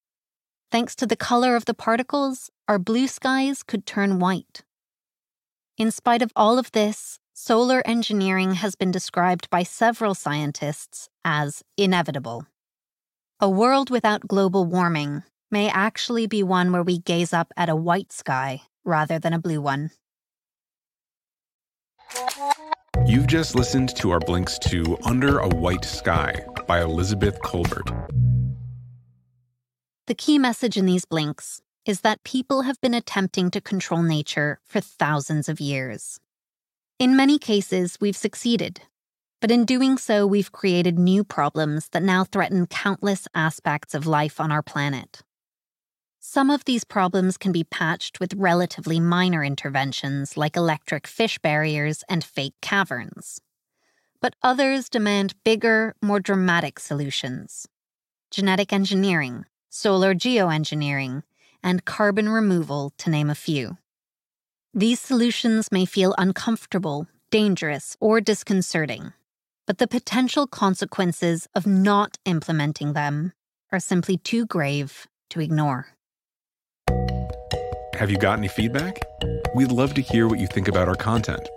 Thanks 0.72 0.96
to 0.98 1.08
the 1.08 1.16
color 1.16 1.56
of 1.56 1.66
the 1.66 1.74
particles, 1.74 2.52
our 2.68 2.78
blue 2.78 3.08
skies 3.08 3.64
could 3.64 3.88
turn 3.88 4.20
white. 4.20 4.62
In 5.78 5.90
spite 5.90 6.22
of 6.22 6.32
all 6.36 6.60
of 6.60 6.72
this, 6.74 7.18
solar 7.34 7.82
engineering 7.86 8.56
has 8.56 8.76
been 8.76 8.92
described 8.92 9.50
by 9.50 9.64
several 9.64 10.14
scientists 10.14 11.10
as 11.26 11.64
inevitable. 11.76 12.46
A 13.40 13.50
world 13.50 13.90
without 13.90 14.28
global 14.28 14.66
warming 14.66 15.24
may 15.50 15.70
actually 15.70 16.28
be 16.28 16.44
one 16.44 16.72
where 16.72 16.84
we 16.84 17.00
gaze 17.00 17.34
up 17.34 17.52
at 17.58 17.70
a 17.70 17.76
white 17.76 18.12
sky 18.12 18.62
rather 18.86 19.18
than 19.18 19.34
a 19.34 19.40
blue 19.40 19.62
one. 19.62 19.90
You've 23.10 23.26
just 23.26 23.56
listened 23.56 23.96
to 23.96 24.12
our 24.12 24.20
blinks 24.20 24.60
to 24.60 24.96
Under 25.04 25.40
a 25.40 25.48
White 25.48 25.84
Sky 25.84 26.46
by 26.68 26.82
Elizabeth 26.82 27.40
Kolbert. 27.42 27.90
The 30.06 30.14
key 30.14 30.38
message 30.38 30.78
in 30.78 30.86
these 30.86 31.06
blinks 31.06 31.60
is 31.88 32.02
that 32.02 32.24
people 32.24 32.62
have 32.62 32.80
been 32.82 32.94
attempting 32.94 33.50
to 33.50 33.62
control 33.62 34.04
nature 34.04 34.60
for 34.64 34.80
thousands 34.80 35.50
of 35.50 35.60
years. 35.60 36.20
In 37.00 37.16
many 37.16 37.40
cases, 37.40 37.98
we've 38.00 38.16
succeeded, 38.16 38.82
but 39.42 39.50
in 39.50 39.66
doing 39.66 39.98
so, 39.98 40.28
we've 40.28 40.52
created 40.52 41.00
new 41.00 41.24
problems 41.24 41.90
that 41.90 42.04
now 42.04 42.26
threaten 42.26 42.68
countless 42.68 43.28
aspects 43.34 43.96
of 43.96 44.06
life 44.06 44.40
on 44.40 44.52
our 44.52 44.62
planet. 44.62 45.24
Some 46.32 46.52
of 46.52 46.66
these 46.66 46.84
problems 46.84 47.38
can 47.38 47.52
be 47.52 47.64
patched 47.64 48.20
with 48.20 48.36
relatively 48.36 49.00
minor 49.00 49.44
interventions 49.44 50.38
like 50.38 50.56
electric 50.56 51.08
fish 51.08 51.40
barriers 51.40 52.04
and 52.08 52.24
fake 52.24 52.54
caverns. 52.62 53.42
But 54.22 54.36
others 54.44 54.90
demand 54.90 55.34
bigger, 55.44 55.96
more 56.04 56.20
dramatic 56.20 56.80
solutions 56.80 57.68
genetic 58.30 58.72
engineering, 58.72 59.46
solar 59.72 60.14
geoengineering, 60.14 61.24
and 61.64 61.84
carbon 61.86 62.30
removal, 62.30 62.94
to 63.00 63.10
name 63.10 63.32
a 63.32 63.42
few. 63.48 63.80
These 64.72 65.00
solutions 65.00 65.72
may 65.72 65.86
feel 65.86 66.14
uncomfortable, 66.20 67.08
dangerous, 67.32 67.98
or 68.00 68.22
disconcerting, 68.22 69.14
but 69.66 69.80
the 69.80 69.88
potential 69.88 70.46
consequences 70.46 71.48
of 71.56 71.66
not 71.66 72.20
implementing 72.24 72.94
them 72.94 73.34
are 73.72 73.80
simply 73.80 74.16
too 74.16 74.46
grave 74.46 75.08
to 75.32 75.42
ignore. 75.42 75.96
Have 78.00 78.10
you 78.10 78.18
got 78.18 78.38
any 78.38 78.48
feedback? 78.48 79.04
We'd 79.56 79.74
love 79.74 79.94
to 79.96 80.02
hear 80.02 80.30
what 80.30 80.40
you 80.40 80.48
think 80.48 80.70
about 80.70 80.88
our 80.88 80.96
content. 80.96 81.50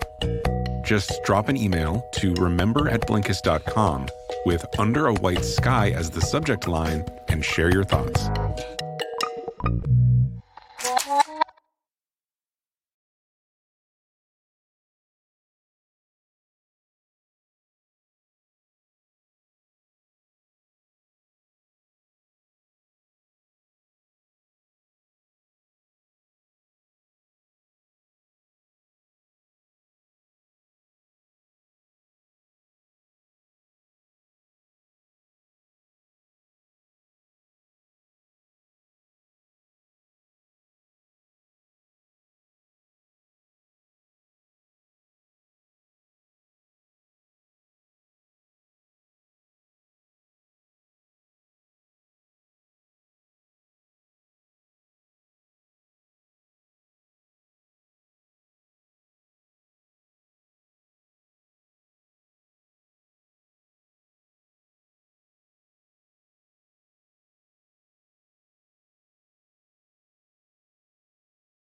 Just 0.82 1.22
drop 1.22 1.48
an 1.48 1.56
email 1.56 2.04
to 2.14 2.34
remember 2.34 2.88
at 2.88 3.02
blinkist.com 3.02 4.08
with 4.44 4.66
Under 4.76 5.06
a 5.06 5.14
White 5.14 5.44
Sky 5.44 5.92
as 5.92 6.10
the 6.10 6.20
subject 6.20 6.66
line 6.66 7.06
and 7.28 7.44
share 7.44 7.72
your 7.72 7.84
thoughts. 7.84 8.28